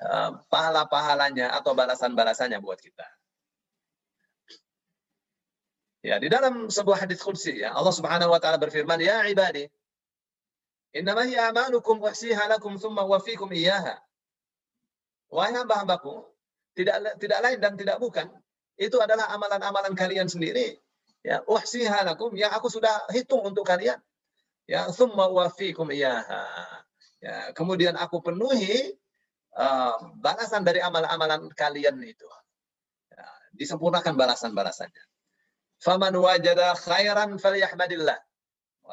uh, 0.02 0.30
pahala-pahalanya 0.50 1.54
atau 1.54 1.78
balasan-balasannya 1.78 2.58
buat 2.58 2.82
kita. 2.82 3.06
Ya, 6.00 6.16
di 6.16 6.32
dalam 6.32 6.66
sebuah 6.72 7.04
hadis 7.06 7.22
qudsi 7.22 7.60
ya 7.60 7.76
Allah 7.76 7.92
Subhanahu 7.94 8.34
wa 8.34 8.40
taala 8.42 8.58
berfirman, 8.58 8.98
"Ya 8.98 9.22
ibadi, 9.30 9.70
innama 10.96 11.26
hiya 11.26 11.50
amalukum 11.50 11.98
wahsiha 12.02 12.48
lakum 12.50 12.76
thumma 12.76 13.06
wafikum 13.06 13.50
iyyaha." 13.52 13.98
Wahai 15.30 15.54
hamba-hambaku, 15.54 16.26
tidak 16.74 17.18
tidak 17.22 17.38
lain 17.42 17.58
dan 17.62 17.78
tidak 17.78 18.02
bukan 18.02 18.26
itu 18.80 18.96
adalah 18.96 19.28
amalan-amalan 19.36 19.92
kalian 19.92 20.24
sendiri. 20.24 20.80
Ya, 21.20 21.44
uhsiha 21.44 22.00
lakum 22.08 22.32
yang 22.32 22.48
aku 22.56 22.72
sudah 22.72 23.12
hitung 23.12 23.44
untuk 23.44 23.68
kalian. 23.68 24.00
Ya, 24.64 24.88
thumma 24.88 25.28
wafikum 25.28 25.92
iyaha. 25.92 26.48
Ya, 27.20 27.52
kemudian 27.52 27.92
aku 28.00 28.24
penuhi 28.24 28.96
uh, 29.52 30.16
balasan 30.16 30.64
dari 30.64 30.80
amalan-amalan 30.80 31.52
kalian 31.52 32.00
itu. 32.00 32.24
Ya, 33.12 33.28
disempurnakan 33.52 34.16
balasan-balasannya. 34.16 35.04
Faman 35.76 36.16
wajada 36.16 36.72
khairan 36.80 37.36
falyahmadillah. 37.36 38.16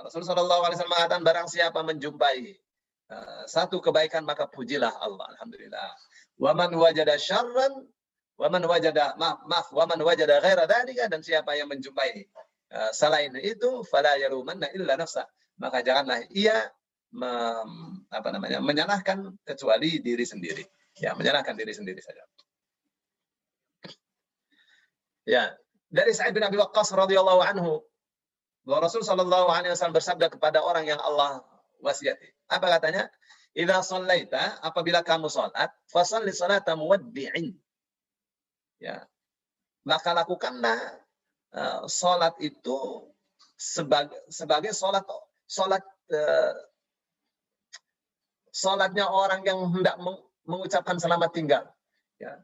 Rasulullah 0.06 0.34
sallallahu 0.36 0.62
alaihi 0.68 0.78
wasallam 0.78 0.96
mengatakan 0.98 1.22
barang 1.26 1.48
siapa 1.50 1.80
menjumpai 1.82 2.40
uh, 3.10 3.44
satu 3.50 3.82
kebaikan 3.82 4.22
maka 4.28 4.46
pujilah 4.50 4.92
Allah 5.02 5.26
alhamdulillah. 5.38 5.90
Wa 6.38 6.54
man 6.54 6.70
wajada 6.78 7.18
syarran 7.18 7.90
Waman 8.38 8.70
wajada 8.70 9.18
maaf, 9.18 9.42
maaf 9.50 9.68
waman 9.74 9.98
wajada 10.06 10.38
ghaira 10.38 10.70
dzalika 10.70 11.10
dan 11.10 11.26
siapa 11.26 11.58
yang 11.58 11.74
menjumpai 11.74 12.30
uh, 12.70 12.94
selain 12.94 13.34
itu 13.42 13.82
fala 13.90 14.14
yarumanna 14.22 14.70
illa 14.78 14.94
nafsa. 14.94 15.26
Maka 15.58 15.82
janganlah 15.82 16.22
ia 16.30 16.70
mem, 17.18 18.06
apa 18.14 18.30
namanya 18.30 18.62
menyalahkan 18.62 19.42
kecuali 19.42 20.06
diri 20.06 20.22
sendiri. 20.22 20.62
Ya, 21.02 21.18
menyalahkan 21.18 21.58
diri 21.58 21.74
sendiri 21.74 21.98
saja. 21.98 22.22
Ya, 25.26 25.58
dari 25.90 26.14
Sa'id 26.14 26.38
bin 26.38 26.46
Abi 26.46 26.62
Waqqas 26.62 26.94
radhiyallahu 26.94 27.42
anhu 27.42 27.82
bahwa 28.68 28.84
Rasul 28.84 29.00
sallallahu 29.00 29.48
alaihi 29.48 29.72
wasallam 29.72 29.96
bersabda 29.96 30.28
kepada 30.28 30.60
orang 30.60 30.84
yang 30.84 31.00
Allah 31.00 31.40
wasiati. 31.80 32.28
Apa 32.52 32.68
katanya? 32.68 33.08
Idza 33.56 33.80
shallaita 33.80 34.60
apabila 34.60 35.08
kamu 35.08 35.32
salat, 35.32 35.72
fasalli 35.88 36.36
salata 36.36 36.76
muwaddi'in. 36.76 37.56
Ya. 38.84 39.08
Maka 39.88 40.12
lakukanlah 40.12 41.00
uh, 41.56 42.36
itu 42.44 42.78
sebagai 43.56 44.20
sebagai 44.28 44.76
sholat 44.76 45.08
sholat 45.48 45.82
uh, 46.12 46.54
orang 49.08 49.48
yang 49.48 49.64
hendak 49.72 49.96
mengucapkan 50.44 51.00
selamat 51.00 51.32
tinggal. 51.32 51.64
Ya. 52.20 52.44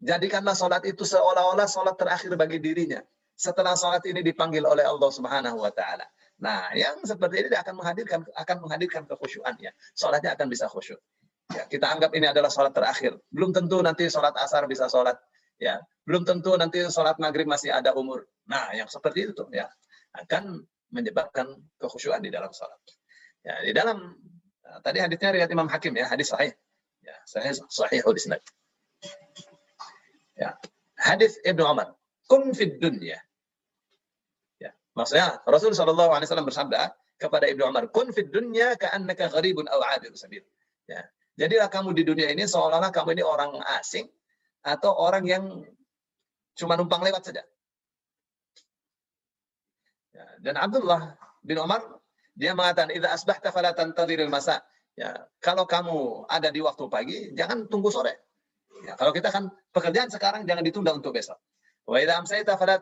Jadikanlah 0.00 0.56
sholat 0.56 0.88
itu 0.88 1.04
seolah-olah 1.04 1.68
sholat 1.68 2.00
terakhir 2.00 2.32
bagi 2.32 2.64
dirinya 2.64 3.04
setelah 3.34 3.74
sholat 3.74 4.02
ini 4.06 4.22
dipanggil 4.22 4.62
oleh 4.62 4.86
Allah 4.86 5.10
Subhanahu 5.10 5.58
Wa 5.58 5.72
Taala 5.74 6.06
nah 6.38 6.70
yang 6.74 7.02
seperti 7.06 7.46
ini 7.46 7.54
akan 7.54 7.74
menghadirkan 7.78 8.20
akan 8.34 8.56
menghadirkan 8.62 9.02
kekhusyuan 9.06 9.54
ya 9.62 9.70
sholatnya 9.94 10.34
akan 10.34 10.46
bisa 10.50 10.66
khusyuk 10.66 10.98
ya 11.54 11.66
kita 11.70 11.86
anggap 11.86 12.10
ini 12.14 12.26
adalah 12.26 12.50
sholat 12.50 12.74
terakhir 12.74 13.14
belum 13.30 13.54
tentu 13.54 13.78
nanti 13.84 14.10
sholat 14.10 14.34
asar 14.38 14.66
bisa 14.66 14.90
sholat 14.90 15.14
ya 15.58 15.78
belum 16.04 16.22
tentu 16.28 16.52
nanti 16.60 16.84
sholat 16.92 17.16
maghrib 17.16 17.48
masih 17.48 17.72
ada 17.72 17.96
umur. 17.96 18.28
Nah, 18.44 18.76
yang 18.76 18.88
seperti 18.92 19.32
itu 19.32 19.44
ya 19.50 19.64
akan 20.12 20.60
menyebabkan 20.92 21.48
kekhusyuan 21.80 22.20
di 22.20 22.28
dalam 22.28 22.52
sholat. 22.52 22.76
Ya, 23.40 23.56
di 23.64 23.72
dalam 23.72 24.12
nah, 24.60 24.78
tadi 24.84 25.00
hadisnya 25.00 25.32
riwayat 25.32 25.50
Imam 25.50 25.68
Hakim 25.68 25.96
ya, 25.96 26.12
hadis 26.12 26.28
sahih. 26.28 26.52
Ya, 27.00 27.16
sahih 27.24 27.56
sahih 27.72 28.04
isnad. 28.04 28.40
Ya, 30.36 30.60
hadis 31.00 31.40
Ibnu 31.40 31.64
Umar, 31.64 31.96
kun 32.28 32.52
fid 32.52 32.76
dunya. 32.80 33.16
Ya, 34.94 35.02
maksudnya 35.02 35.28
Rasul 35.42 35.74
sallallahu 35.74 36.14
alaihi 36.14 36.30
wasallam 36.30 36.46
bersabda 36.46 36.94
kepada 37.18 37.50
Ibnu 37.50 37.66
Umar, 37.66 37.90
kun 37.90 38.14
fid 38.14 38.30
dunya 38.30 38.78
ka'annaka 38.78 39.26
gharibun 39.26 39.66
aw 39.66 39.82
'abir 39.82 40.14
sabil. 40.14 40.46
Ya. 40.86 41.02
Jadilah 41.34 41.66
kamu 41.66 41.98
di 41.98 42.06
dunia 42.06 42.30
ini 42.30 42.46
seolah-olah 42.46 42.94
kamu 42.94 43.18
ini 43.18 43.26
orang 43.26 43.58
asing 43.82 44.06
atau 44.62 44.94
orang 44.94 45.26
yang 45.26 45.44
cuma 46.54 46.78
numpang 46.78 47.02
lewat 47.02 47.26
saja. 47.26 47.42
Ya, 50.14 50.26
dan 50.38 50.54
Abdullah 50.62 51.18
bin 51.42 51.58
Umar 51.58 51.82
dia 52.38 52.54
mengatakan 52.54 52.94
idza 52.94 53.10
asbahta 53.10 53.50
fala 53.50 53.74
tantadhiril 53.74 54.30
masa. 54.30 54.62
Ya, 54.94 55.26
kalau 55.42 55.66
kamu 55.66 56.30
ada 56.30 56.54
di 56.54 56.62
waktu 56.62 56.86
pagi, 56.86 57.18
jangan 57.34 57.66
tunggu 57.66 57.90
sore. 57.90 58.14
Ya, 58.86 58.94
kalau 58.94 59.10
kita 59.10 59.34
kan 59.34 59.50
pekerjaan 59.74 60.06
sekarang 60.06 60.46
jangan 60.46 60.62
ditunda 60.62 60.94
untuk 60.94 61.10
besok. 61.10 61.34
Wa 61.84 62.00
idza 62.00 62.16
amsayta 62.16 62.56
fala 62.56 62.80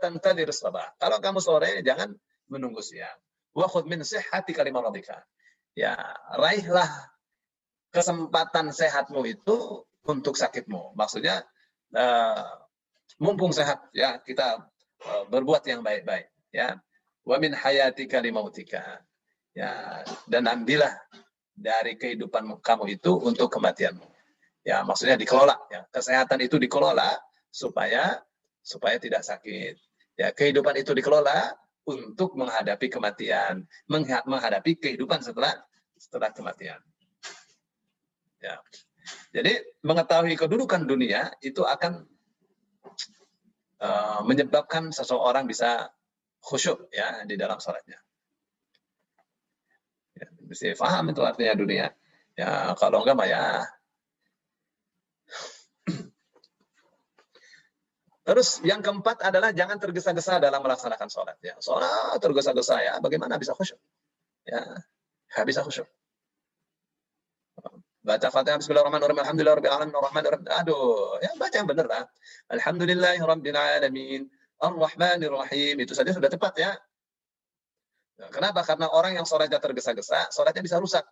sabah. 0.54 0.86
Kalau 0.98 1.18
kamu 1.18 1.38
sore 1.42 1.82
jangan 1.82 2.14
menunggu 2.46 2.82
siang. 2.82 3.18
Wa 3.52 3.66
khudh 3.66 3.90
min 3.90 4.06
sihhatika 4.06 4.62
limaradika. 4.62 5.26
Ya, 5.74 5.96
raihlah 6.36 6.88
kesempatan 7.90 8.70
sehatmu 8.70 9.24
itu 9.26 9.84
untuk 10.06 10.38
sakitmu. 10.38 10.94
Maksudnya 10.94 11.44
uh, 11.96 12.46
mumpung 13.18 13.50
sehat 13.50 13.90
ya 13.92 14.20
kita 14.22 14.68
uh, 15.04 15.24
berbuat 15.28 15.64
yang 15.68 15.84
baik-baik 15.84 16.32
ya 16.52 16.78
wa 17.26 17.36
min 17.38 17.54
hayatika 17.54 18.22
limautika. 18.22 19.02
Ya, 19.52 20.00
dan 20.24 20.48
ambillah 20.48 20.96
dari 21.52 22.00
kehidupan 22.00 22.64
kamu 22.64 22.96
itu 22.96 23.12
untuk 23.20 23.52
kematianmu. 23.52 24.08
Ya, 24.64 24.80
maksudnya 24.80 25.20
dikelola 25.20 25.60
ya. 25.68 25.84
Kesehatan 25.92 26.40
itu 26.40 26.56
dikelola 26.56 27.20
supaya 27.52 28.24
supaya 28.62 28.96
tidak 28.96 29.26
sakit. 29.26 29.76
Ya, 30.16 30.30
kehidupan 30.30 30.78
itu 30.78 30.94
dikelola 30.94 31.58
untuk 31.82 32.38
menghadapi 32.38 32.86
kematian, 32.86 33.66
menghadapi 33.90 34.78
kehidupan 34.78 35.18
setelah 35.20 35.50
setelah 35.98 36.30
kematian. 36.30 36.78
Ya. 38.38 38.58
Jadi 39.34 39.82
mengetahui 39.82 40.38
kedudukan 40.38 40.86
dunia 40.86 41.34
itu 41.42 41.66
akan 41.66 42.06
uh, 43.82 44.20
menyebabkan 44.22 44.94
seseorang 44.94 45.46
bisa 45.46 45.90
khusyuk 46.42 46.90
ya 46.94 47.22
di 47.26 47.34
dalam 47.34 47.58
sholatnya. 47.58 47.98
Ya, 50.14 50.26
mesti 50.46 50.74
paham 50.78 51.10
itu 51.10 51.22
artinya 51.22 51.54
dunia. 51.58 51.86
Ya 52.38 52.74
kalau 52.78 53.02
enggak 53.02 53.16
mah 53.18 53.28
ya. 53.30 53.44
Terus 58.22 58.62
yang 58.62 58.78
keempat 58.78 59.18
adalah 59.26 59.50
jangan 59.50 59.82
tergesa-gesa 59.82 60.38
dalam 60.38 60.62
melaksanakan 60.62 61.08
sholat. 61.10 61.36
Ya, 61.42 61.58
sholat 61.58 62.22
tergesa-gesa 62.22 62.78
ya, 62.78 62.94
bagaimana 63.02 63.34
bisa 63.34 63.50
khusyuk? 63.54 63.78
Ya, 64.46 64.62
nggak 65.34 65.46
bisa 65.46 65.66
khusyuk. 65.66 65.90
Baca 68.02 68.28
Fatihah 68.34 68.58
Bismillahirrahmanirrahim. 68.58 69.22
Alhamdulillahirabbil 69.22 69.74
alamin 69.74 69.94
Aduh, 70.58 71.22
ya 71.22 71.30
baca 71.38 71.54
yang 71.54 71.70
benar 71.70 71.86
lah. 71.86 72.04
Alhamdulillahirabbil 72.50 73.58
alamin. 73.58 74.26
Ar-Rahmanir-Rahim. 74.62 75.82
Itu 75.82 75.94
saja 75.94 76.14
sudah 76.14 76.30
tepat 76.30 76.54
ya. 76.58 76.74
Nah, 78.22 78.30
kenapa? 78.30 78.62
Karena 78.62 78.86
orang 78.90 79.18
yang 79.18 79.26
sholatnya 79.26 79.58
tergesa-gesa, 79.58 80.30
sholatnya 80.30 80.62
bisa 80.62 80.78
rusak. 80.78 81.02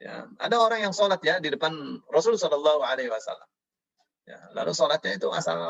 Ya, 0.00 0.24
ada 0.40 0.56
orang 0.56 0.80
yang 0.88 0.96
sholat 0.96 1.20
ya 1.20 1.36
di 1.44 1.52
depan 1.52 1.72
Rasul 2.08 2.40
Shallallahu 2.40 2.80
Alaihi 2.80 3.12
Wasallam. 3.12 3.44
Ya, 4.24 4.40
lalu 4.56 4.72
sholatnya 4.72 5.20
itu 5.20 5.28
asal 5.28 5.60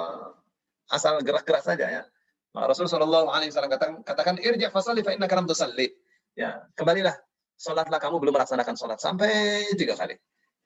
asal 0.91 1.23
gerak-gerak 1.23 1.63
saja 1.63 1.87
ya. 1.87 2.03
Nah, 2.51 2.67
Rasul 2.67 2.91
Shallallahu 2.91 3.31
Alaihi 3.31 3.55
Wasallam 3.55 3.71
katakan, 3.71 3.95
katakan 4.03 4.35
irja 4.43 4.75
fasali 4.75 5.07
fa 5.07 5.15
inna 5.15 5.31
karam 5.31 5.47
tusalli. 5.47 5.87
Ya, 6.35 6.67
kembalilah. 6.75 7.15
Sholatlah 7.61 8.01
kamu 8.01 8.19
belum 8.25 8.35
melaksanakan 8.41 8.75
sholat 8.75 8.99
sampai 8.99 9.69
tiga 9.77 9.93
kali. 9.93 10.17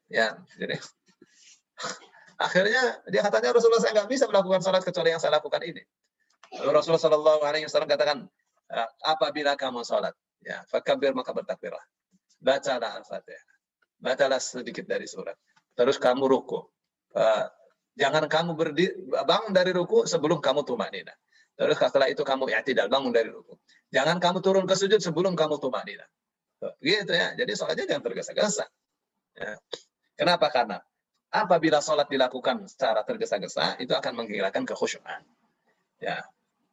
Ya, 0.07 0.39
jadi 0.55 0.79
akhirnya 2.47 3.03
dia 3.11 3.20
katanya 3.25 3.59
Rasulullah 3.59 3.83
saya 3.83 3.99
nggak 3.99 4.09
bisa 4.09 4.31
melakukan 4.31 4.62
sholat 4.62 4.83
kecuali 4.87 5.11
yang 5.11 5.18
saya 5.18 5.37
lakukan 5.37 5.59
ini. 5.66 5.83
Lalu 6.55 6.70
Rasulullah 6.70 7.03
Shallallahu 7.03 7.43
Alaihi 7.43 7.66
Wasallam 7.66 7.91
katakan, 7.91 8.18
eh, 8.70 8.89
apabila 9.05 9.59
kamu 9.59 9.83
sholat, 9.83 10.14
ya, 10.41 10.62
fakabir 10.70 11.12
maka 11.12 11.35
bertakbirlah. 11.35 11.83
Bacalah 12.39 13.03
al-fatihah. 13.03 13.45
Bacalah 13.99 14.39
sedikit 14.39 14.85
dari 14.87 15.09
surat. 15.09 15.35
Terus 15.75 15.97
kamu 15.99 16.29
ruku. 16.29 16.61
Jangan 17.95 18.27
kamu 18.27 18.53
berdiri, 18.59 18.95
bangun 19.07 19.55
dari 19.55 19.71
ruku 19.71 20.03
sebelum 20.05 20.43
kamu 20.43 20.67
tumanina. 20.67 21.15
Terus 21.55 21.79
setelah 21.79 22.11
itu 22.11 22.27
kamu 22.27 22.51
ya 22.51 22.61
tidak 22.67 22.91
bangun 22.91 23.15
dari 23.15 23.31
ruku. 23.31 23.55
Jangan 23.95 24.19
kamu 24.19 24.43
turun 24.43 24.67
ke 24.67 24.75
sujud 24.75 24.99
sebelum 24.99 25.39
kamu 25.39 25.63
tumanina. 25.63 26.03
Gitu 26.83 27.13
ya. 27.15 27.39
Jadi 27.39 27.53
sholatnya 27.55 27.85
jangan 27.95 28.03
tergesa-gesa. 28.03 28.67
Ya. 29.39 29.55
Kenapa? 30.19 30.51
Karena 30.51 30.83
apabila 31.31 31.79
sholat 31.79 32.11
dilakukan 32.11 32.67
secara 32.67 33.07
tergesa-gesa, 33.07 33.79
itu 33.79 33.95
akan 33.95 34.27
menghilangkan 34.27 34.67
kekhusyuan. 34.67 35.23
Ya, 36.03 36.23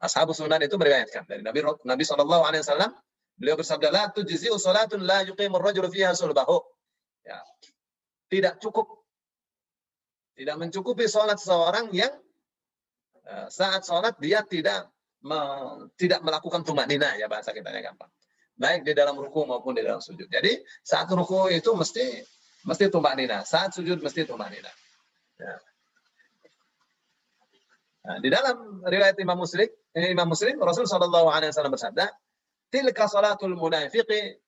Ashabus 0.02 0.42
Sunan 0.42 0.58
itu 0.66 0.78
meriwayatkan 0.82 1.30
dari 1.30 1.46
Nabi 1.46 1.62
Nabi 1.86 2.04
Shallallahu 2.06 2.42
Alaihi 2.42 2.66
Wasallam 2.66 2.92
beliau 3.38 3.54
bersabda 3.58 3.94
la 3.94 4.04
tujzi'u 4.10 4.58
salatun 4.58 5.06
la 5.06 5.22
yuqimur 5.26 5.62
rajulu 5.62 5.94
fiha 5.94 6.14
sulbahu. 6.18 6.58
Ya. 7.22 7.38
Tidak 8.34 8.58
cukup 8.58 9.01
tidak 10.42 10.58
mencukupi 10.58 11.06
sholat 11.06 11.38
seorang 11.38 11.94
yang 11.94 12.10
uh, 13.30 13.46
saat 13.54 13.86
sholat 13.86 14.18
dia 14.18 14.42
tidak 14.42 14.90
me, 15.22 15.38
tidak 16.02 16.26
melakukan 16.26 16.66
tumak 16.66 16.90
nina 16.90 17.14
ya 17.14 17.30
bahasa 17.30 17.54
kita 17.54 17.70
gampang. 17.70 18.10
Baik 18.58 18.82
di 18.82 18.98
dalam 18.98 19.22
ruku 19.22 19.46
maupun 19.46 19.78
di 19.78 19.86
dalam 19.86 20.02
sujud. 20.02 20.26
Jadi 20.26 20.58
saat 20.82 21.06
ruku 21.14 21.54
itu 21.54 21.70
mesti 21.78 22.26
mesti 22.66 22.90
tumak 22.90 23.14
nina. 23.14 23.46
Saat 23.46 23.78
sujud 23.78 24.02
mesti 24.02 24.26
tumak 24.26 24.50
nina. 24.50 24.74
Ya. 25.38 25.54
Nah, 28.02 28.18
di 28.18 28.34
dalam 28.34 28.82
riwayat 28.82 29.14
Imam 29.22 29.38
Muslim, 29.38 29.70
eh, 29.94 30.10
Imam 30.10 30.26
Muslim 30.26 30.58
Rasul 30.58 30.90
Shallallahu 30.90 31.30
Alaihi 31.30 31.54
Wasallam 31.54 31.78
bersabda, 31.78 32.10
"Tilka 32.74 33.06
salatul 33.06 33.54
munafiqi 33.54 34.42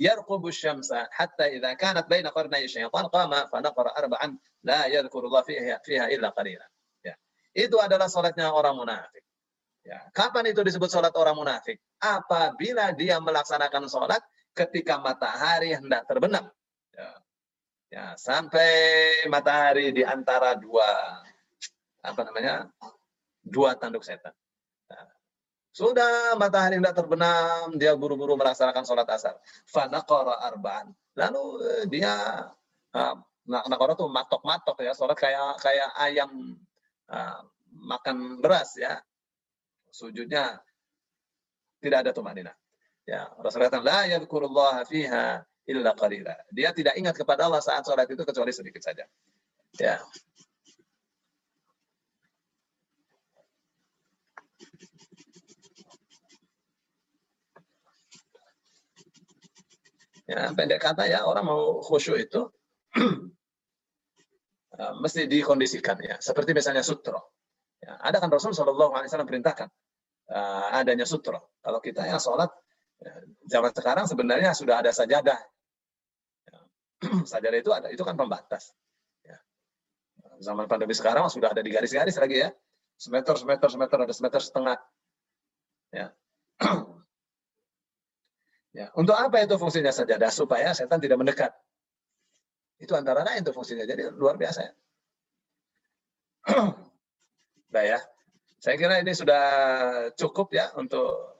يرقب 0.00 0.46
الشمس 0.46 0.92
حتى 0.92 1.44
إذا 1.44 1.72
كانت 1.72 2.06
بين 2.08 2.26
قرني 2.26 2.64
الشيطان 2.64 3.04
قام 3.06 3.32
فنقر 3.52 3.86
أربعا 3.98 4.38
لا 4.64 4.86
يذكر 4.86 5.18
الله 5.18 5.42
فيها, 5.42 5.80
فيها 5.84 6.06
إلا 6.08 6.28
قليلا. 6.28 6.66
Ya. 7.04 7.14
Itu 7.52 7.76
adalah 7.82 8.08
salatnya 8.08 8.48
orang 8.48 8.80
munafik. 8.80 9.20
Ya. 9.84 10.00
Kapan 10.16 10.48
itu 10.48 10.64
disebut 10.64 10.88
salat 10.88 11.12
orang 11.12 11.36
munafik? 11.36 11.76
Apabila 12.00 12.96
dia 12.96 13.20
melaksanakan 13.20 13.84
salat 13.92 14.24
ketika 14.56 14.96
matahari 14.96 15.76
hendak 15.76 16.08
terbenam. 16.08 16.48
Ya. 16.96 17.10
Ya, 17.92 18.06
sampai 18.18 18.66
matahari 19.30 19.94
di 19.94 20.02
antara 20.02 20.58
dua 20.58 21.22
apa 22.02 22.20
namanya 22.26 22.66
dua 23.44 23.76
tanduk 23.76 24.02
setan. 24.02 24.32
Nah, 25.79 25.87
sudah 25.87 26.35
matahari 26.35 26.75
tidak 26.75 26.91
terbenam, 26.91 27.71
dia 27.79 27.95
buru-buru 27.95 28.35
melaksanakan 28.35 28.83
sholat 28.83 29.07
asar. 29.07 29.39
Fanaqara 29.63 30.43
arba'an. 30.51 30.91
Lalu 31.15 31.43
eh, 31.63 31.83
dia 31.87 32.11
uh, 32.91 33.15
nakora 33.47 33.95
tuh 33.95 34.11
matok-matok 34.11 34.83
ya, 34.83 34.91
sholat 34.91 35.15
kayak 35.15 35.55
kayak 35.63 35.89
ayam 35.95 36.59
uh, 37.07 37.39
makan 37.71 38.43
beras 38.43 38.75
ya. 38.75 38.99
Sujudnya 39.87 40.59
tidak 41.79 42.03
ada 42.03 42.11
tumanina. 42.11 42.51
Ya, 43.07 43.31
Rasulullah 43.39 43.71
kata, 43.71 43.81
la 43.81 44.01
yadhkurullah 44.19 44.83
fiha 44.83 45.41
illa 45.63 45.91
qalila. 45.95 46.35
Dia 46.51 46.75
tidak 46.75 46.99
ingat 46.99 47.15
kepada 47.15 47.47
Allah 47.47 47.63
saat 47.63 47.87
sholat 47.87 48.05
itu 48.05 48.21
kecuali 48.27 48.51
sedikit 48.51 48.83
saja. 48.83 49.07
Ya. 49.79 50.03
Ya, 60.29 60.53
pendek 60.53 60.77
kata 60.77 61.09
ya, 61.09 61.25
orang 61.25 61.41
mau 61.41 61.81
khusyuk 61.81 62.21
itu 62.21 62.41
uh, 64.77 64.93
mesti 65.01 65.25
dikondisikan 65.25 65.97
ya. 66.05 66.21
Seperti 66.21 66.53
misalnya 66.53 66.85
sutro. 66.85 67.33
Ya, 67.81 67.97
ada 67.97 68.21
kan 68.21 68.29
Rasul 68.29 68.53
Shallallahu 68.53 68.93
Alaihi 68.93 69.09
Wasallam 69.09 69.25
perintahkan 69.25 69.65
uh, 70.29 70.77
adanya 70.77 71.09
sutro. 71.09 71.57
Kalau 71.65 71.81
kita 71.81 72.05
yang 72.05 72.21
sholat 72.21 72.53
ya, 73.01 73.25
zaman 73.57 73.73
sekarang 73.73 74.05
sebenarnya 74.05 74.53
sudah 74.53 74.85
ada 74.85 74.93
sajadah. 74.93 75.39
Ya, 76.45 76.59
sajadah 77.33 77.57
itu 77.57 77.73
ada, 77.73 77.89
itu 77.89 78.05
kan 78.05 78.13
pembatas. 78.13 78.69
Ya. 79.25 79.41
Zaman 80.45 80.69
pandemi 80.69 80.93
sekarang 80.93 81.25
sudah 81.33 81.57
ada 81.57 81.65
di 81.65 81.73
garis-garis 81.73 82.21
lagi 82.21 82.45
ya. 82.45 82.53
Semeter, 83.01 83.33
semeter, 83.33 83.65
semeter, 83.73 83.97
ada 84.05 84.13
semeter 84.13 84.41
setengah. 84.45 84.77
Ya. 85.89 86.13
Ya, 88.69 88.93
untuk 88.93 89.17
apa 89.17 89.41
itu 89.41 89.57
fungsinya 89.57 89.89
sajadah? 89.89 90.29
Supaya 90.29 90.69
setan 90.77 91.01
tidak 91.01 91.17
mendekat. 91.17 91.51
Itu 92.77 92.93
antara 92.93 93.25
lain 93.25 93.41
itu 93.41 93.51
fungsinya. 93.51 93.83
Jadi 93.83 94.13
luar 94.13 94.37
biasa 94.37 94.59
ya. 94.61 94.73
Baik 97.73 97.87
ya. 97.97 97.99
Saya 98.59 98.75
kira 98.75 98.99
ini 99.01 99.15
sudah 99.15 99.43
cukup 100.19 100.51
ya 100.53 100.69
untuk 100.75 101.39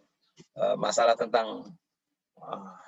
uh, 0.56 0.76
masalah 0.80 1.14
tentang 1.20 1.68
uh, 2.40 2.80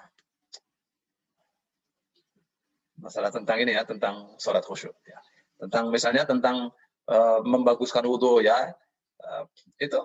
masalah 3.02 3.34
tentang 3.34 3.58
ini 3.60 3.76
ya 3.76 3.84
tentang 3.86 4.36
sholat 4.42 4.64
khusyuk 4.66 4.96
ya. 5.06 5.20
Tentang 5.62 5.94
misalnya 5.94 6.26
tentang 6.26 6.74
uh, 7.12 7.40
membaguskan 7.46 8.08
wudhu 8.10 8.42
ya. 8.42 8.74
Uh, 9.22 9.46
itu 9.78 10.00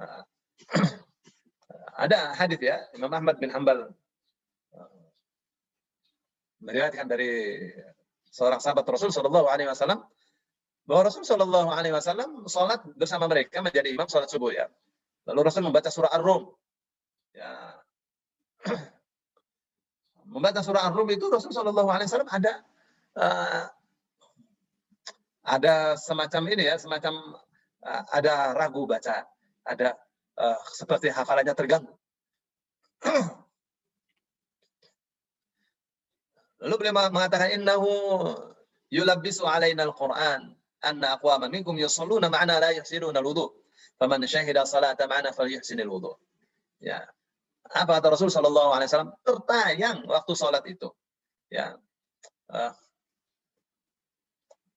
uh, 0.00 0.22
Ada 1.96 2.34
hadis 2.38 2.60
ya, 2.62 2.76
Imam 2.94 3.10
Ahmad 3.10 3.38
bin 3.42 3.50
Hambal 3.50 3.90
meriwayatkan 6.60 7.08
dari 7.08 7.56
seorang 8.28 8.60
sahabat 8.60 8.84
Rasul 8.86 9.10
Shallallahu 9.10 9.48
Alaihi 9.48 9.68
Wasallam 9.68 10.04
bahwa 10.84 11.02
Rasul 11.08 11.24
Shallallahu 11.24 11.72
Alaihi 11.72 11.96
Wasallam 11.96 12.44
sholat 12.46 12.84
bersama 12.94 13.26
mereka 13.26 13.64
menjadi 13.64 13.88
imam 13.90 14.06
sholat 14.06 14.28
subuh 14.28 14.52
ya. 14.52 14.68
Lalu 15.28 15.40
Rasul 15.44 15.64
membaca 15.64 15.88
surah 15.88 16.12
Ar-Rum. 16.12 16.52
Ya. 17.32 17.80
membaca 20.34 20.60
surah 20.60 20.88
Ar-Rum 20.92 21.08
itu 21.10 21.26
Rasul 21.32 21.50
Shallallahu 21.50 21.88
Alaihi 21.88 22.08
Wasallam 22.12 22.30
ada 22.30 22.52
uh, 23.16 23.64
ada 25.48 25.96
semacam 25.96 26.42
ini 26.52 26.68
ya, 26.68 26.76
semacam 26.76 27.40
uh, 27.82 28.02
ada 28.12 28.52
ragu 28.54 28.84
baca, 28.84 29.24
ada 29.64 29.96
uh, 30.40 30.56
seperti 30.72 31.12
hafalannya 31.12 31.52
terganggu. 31.52 31.92
Lalu 36.60 36.74
beliau 36.76 36.94
mengatakan 37.12 37.56
innahu 37.56 37.88
yulabbisu 38.92 39.48
alaina 39.48 39.84
al-Qur'an 39.88 40.56
anna 40.84 41.16
aqwaman 41.16 41.52
minkum 41.52 41.76
yusalluna 41.76 42.28
ma'ana 42.32 42.60
la 42.60 42.72
yuhsinuna 42.76 43.20
al-wudu. 43.20 43.52
Faman 44.00 44.24
syahida 44.24 44.64
salata 44.64 45.04
ma'ana 45.08 45.32
falyuhsin 45.32 45.80
al-wudu. 45.80 46.16
Ya. 46.80 47.04
Apa 47.70 48.00
kata 48.00 48.12
Rasul 48.16 48.32
sallallahu 48.32 48.72
alaihi 48.76 48.88
wasallam? 48.88 49.12
Tertayang 49.24 50.04
waktu 50.08 50.32
salat 50.36 50.64
itu. 50.68 50.88
Ya. 51.52 51.76
Uh, 52.50 52.74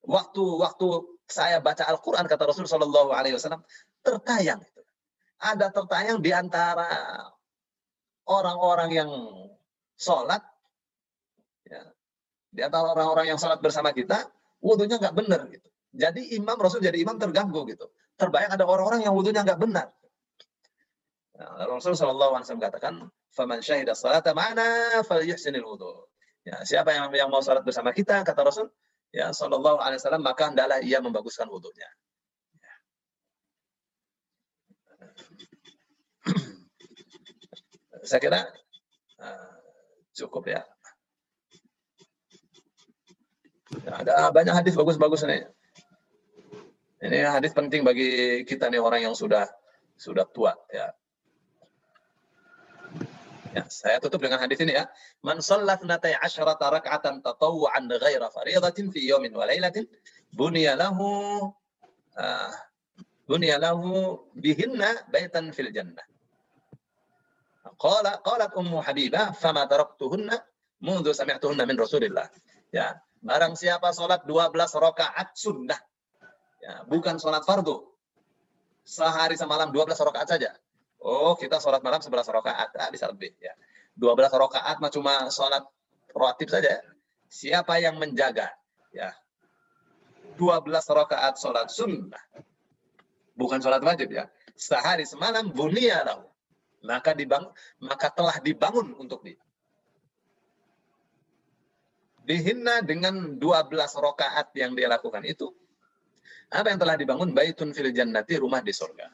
waktu 0.08 0.44
waktu 0.62 0.88
saya 1.26 1.64
baca 1.64 1.88
Al-Qur'an 1.88 2.28
kata 2.28 2.44
Rasul 2.46 2.68
sallallahu 2.68 3.12
alaihi 3.16 3.36
wasallam 3.36 3.64
tertayang. 4.04 4.62
Ada 5.44 5.68
tertayang 5.76 6.24
di 6.24 6.32
antara 6.32 6.88
orang-orang 8.24 8.90
yang 8.96 9.12
sholat 10.00 10.40
di 12.54 12.62
antara 12.62 12.94
orang-orang 12.94 13.34
yang 13.34 13.40
sholat 13.42 13.58
bersama 13.58 13.90
kita, 13.90 14.30
wudhunya 14.62 15.02
nggak 15.02 15.16
benar 15.18 15.50
gitu. 15.50 15.66
Jadi 15.94 16.38
imam 16.38 16.54
Rasul 16.54 16.86
jadi 16.86 17.02
imam 17.02 17.18
terganggu 17.18 17.66
gitu. 17.66 17.90
Terbayang 18.14 18.54
ada 18.54 18.66
orang-orang 18.70 19.02
yang 19.02 19.18
wudhunya 19.18 19.42
nggak 19.42 19.58
benar. 19.58 19.90
Nah, 21.34 21.66
Rasul 21.66 21.98
Shallallahu 21.98 22.38
Alaihi 22.38 22.46
Wasallam 22.46 22.66
katakan, 22.70 22.94
"Faman 23.34 23.60
syahidah 23.66 23.98
salata 23.98 24.38
mana 24.38 25.02
falyuhsinil 25.02 25.66
wudhu." 25.66 26.06
Ya, 26.46 26.62
siapa 26.62 26.94
yang 26.94 27.10
yang 27.10 27.34
mau 27.34 27.42
salat 27.42 27.66
bersama 27.66 27.90
kita, 27.90 28.22
kata 28.22 28.42
Rasul, 28.46 28.70
ya 29.10 29.34
Shallallahu 29.34 29.82
Alaihi 29.82 29.98
Wasallam, 29.98 30.22
maka 30.22 30.54
hendaklah 30.54 30.78
ia 30.86 31.02
membaguskan 31.02 31.50
wudhunya. 31.50 31.90
Saya 38.04 38.20
kira 38.20 38.40
uh, 39.24 39.54
cukup 40.14 40.52
ya. 40.52 40.62
Ada 43.90 44.30
banyak 44.30 44.54
hadis 44.54 44.78
bagus-bagus 44.78 45.26
nih. 45.26 45.50
Ini 47.04 47.28
hadis 47.28 47.52
penting 47.52 47.84
bagi 47.84 48.44
kita 48.48 48.70
nih 48.70 48.80
orang 48.80 49.12
yang 49.12 49.16
sudah 49.18 49.50
sudah 49.98 50.24
tua 50.30 50.56
ya. 50.72 50.94
Ya, 53.54 53.70
saya 53.70 54.02
tutup 54.02 54.18
dengan 54.18 54.42
hadis 54.42 54.58
ini 54.66 54.74
ya. 54.74 54.90
Man 55.22 55.38
shallat 55.38 55.86
natai 55.86 56.18
asyrata 56.18 56.74
rak'atan 56.74 57.22
tatawwu'an 57.22 57.86
ghaira 57.86 58.34
fariidatin 58.34 58.90
fi 58.90 59.06
yawmin 59.06 59.30
wa 59.36 59.46
lailatin 59.46 59.86
buniya 60.34 60.74
lahu 60.74 61.54
uh, 62.18 62.52
buniya 63.30 63.62
lahu 63.62 64.26
bihinna 64.34 65.06
baitan 65.14 65.54
fil 65.54 65.70
jannah. 65.70 66.02
Qala 67.80 68.20
qalat 68.20 68.52
Ummu 68.56 68.84
Habibah 68.84 69.32
fama 69.36 69.64
taraktuhunna 69.66 70.36
mundu 70.84 71.16
sami'tuhunna 71.16 71.64
min 71.64 71.80
Rasulillah. 71.80 72.28
Ya, 72.74 73.00
barang 73.24 73.56
siapa 73.56 73.96
salat 73.96 74.28
12 74.28 74.52
rakaat 74.56 75.38
sunnah. 75.38 75.80
Ya, 76.60 76.84
bukan 76.88 77.20
salat 77.20 77.48
fardu. 77.48 77.88
Sehari 78.84 79.40
semalam 79.40 79.72
12 79.72 79.96
rakaat 79.96 80.28
saja. 80.28 80.52
Oh, 81.00 81.36
kita 81.40 81.60
salat 81.60 81.84
malam 81.84 82.04
11 82.04 82.28
rakaat, 82.28 82.70
ah, 82.80 82.90
bisa 82.92 83.08
lebih 83.08 83.32
ya. 83.40 83.56
12 83.96 84.12
rakaat 84.28 84.78
mah 84.84 84.92
cuma 84.92 85.14
salat 85.32 85.64
rotib 86.12 86.52
saja. 86.52 86.80
Ya. 86.80 86.82
Siapa 87.34 87.82
yang 87.82 87.98
menjaga 87.98 88.54
ya 88.94 89.10
12 90.38 90.70
rakaat 90.70 91.34
salat 91.42 91.66
sunnah 91.74 92.22
bukan 93.38 93.60
sholat 93.62 93.82
wajib 93.82 94.14
ya. 94.14 94.30
Sehari 94.54 95.06
semalam 95.06 95.50
bunia 95.50 96.06
lahu. 96.06 96.30
Maka 96.84 97.16
dibangun, 97.16 97.52
maka 97.80 98.12
telah 98.12 98.38
dibangun 98.44 98.92
untuk 99.00 99.24
dia 99.24 99.40
Dihina 102.24 102.80
dengan 102.80 103.36
12 103.36 103.44
rokaat 104.00 104.56
yang 104.56 104.72
dia 104.80 104.88
lakukan 104.88 105.28
itu. 105.28 105.52
Apa 106.48 106.72
yang 106.72 106.80
telah 106.80 106.96
dibangun? 106.96 107.36
Baitun 107.36 107.76
fil 107.76 107.92
jannati, 107.92 108.40
rumah 108.40 108.64
di 108.64 108.72
surga. 108.72 109.12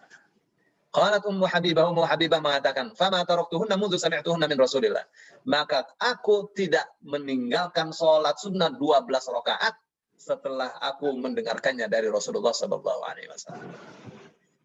Qalat 0.89 1.21
Ummu 1.25 1.45
Habibah, 1.45 1.89
Ummu 1.89 2.05
Habibah 2.05 2.41
mengatakan, 2.41 2.93
"Fama 2.93 3.21
taraktuhunna 3.25 3.77
mundu 3.77 3.97
sami'tuhunna 3.97 4.45
min 4.49 4.57
Rasulillah." 4.57 5.05
Maka 5.45 5.85
aku 5.97 6.53
tidak 6.53 6.97
meninggalkan 7.01 7.93
sholat 7.93 8.37
sunnah 8.37 8.73
12 8.73 9.25
rakaat 9.29 9.77
setelah 10.17 10.69
aku 10.81 11.13
mendengarkannya 11.17 11.85
dari 11.89 12.09
Rasulullah 12.09 12.53
sallallahu 12.53 13.01
alaihi 13.05 13.29
wasallam. 13.29 13.69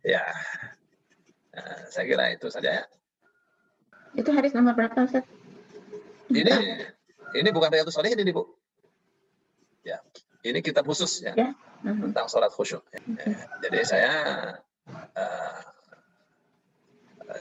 Ya. 0.04 0.24
Nah, 1.54 1.86
saya 1.86 2.04
kira 2.10 2.24
itu 2.34 2.46
saja 2.50 2.82
ya. 2.82 2.84
Itu 4.18 4.30
hadis 4.34 4.54
nomor 4.54 4.74
berapa, 4.74 5.06
Ustaz? 5.06 5.26
Ini 6.30 6.50
ini 7.34 7.48
bukan 7.50 7.70
Riyadus 7.70 7.94
Salihin 7.94 8.18
ini, 8.18 8.34
Bu. 8.34 8.46
Ya, 9.86 10.00
ini 10.42 10.64
kitab 10.64 10.88
khusus 10.88 11.22
ya, 11.22 11.36
ya. 11.36 11.52
tentang 11.84 12.26
sholat 12.26 12.50
khusyuk. 12.50 12.82
Ya. 12.90 13.00
Jadi 13.68 13.78
saya 13.84 14.12
uh, 14.88 15.60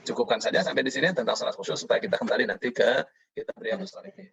cukupkan 0.03 0.43
saja 0.43 0.59
sampai 0.59 0.83
di 0.83 0.91
sini 0.91 1.11
tentang 1.15 1.39
sholat 1.39 1.55
khusyuk 1.55 1.79
supaya 1.79 2.03
kita 2.03 2.19
kembali 2.19 2.51
nanti 2.51 2.75
ke 2.75 3.07
kitab 3.33 3.55
Riyadus 3.57 3.95
Salihin. 3.95 4.29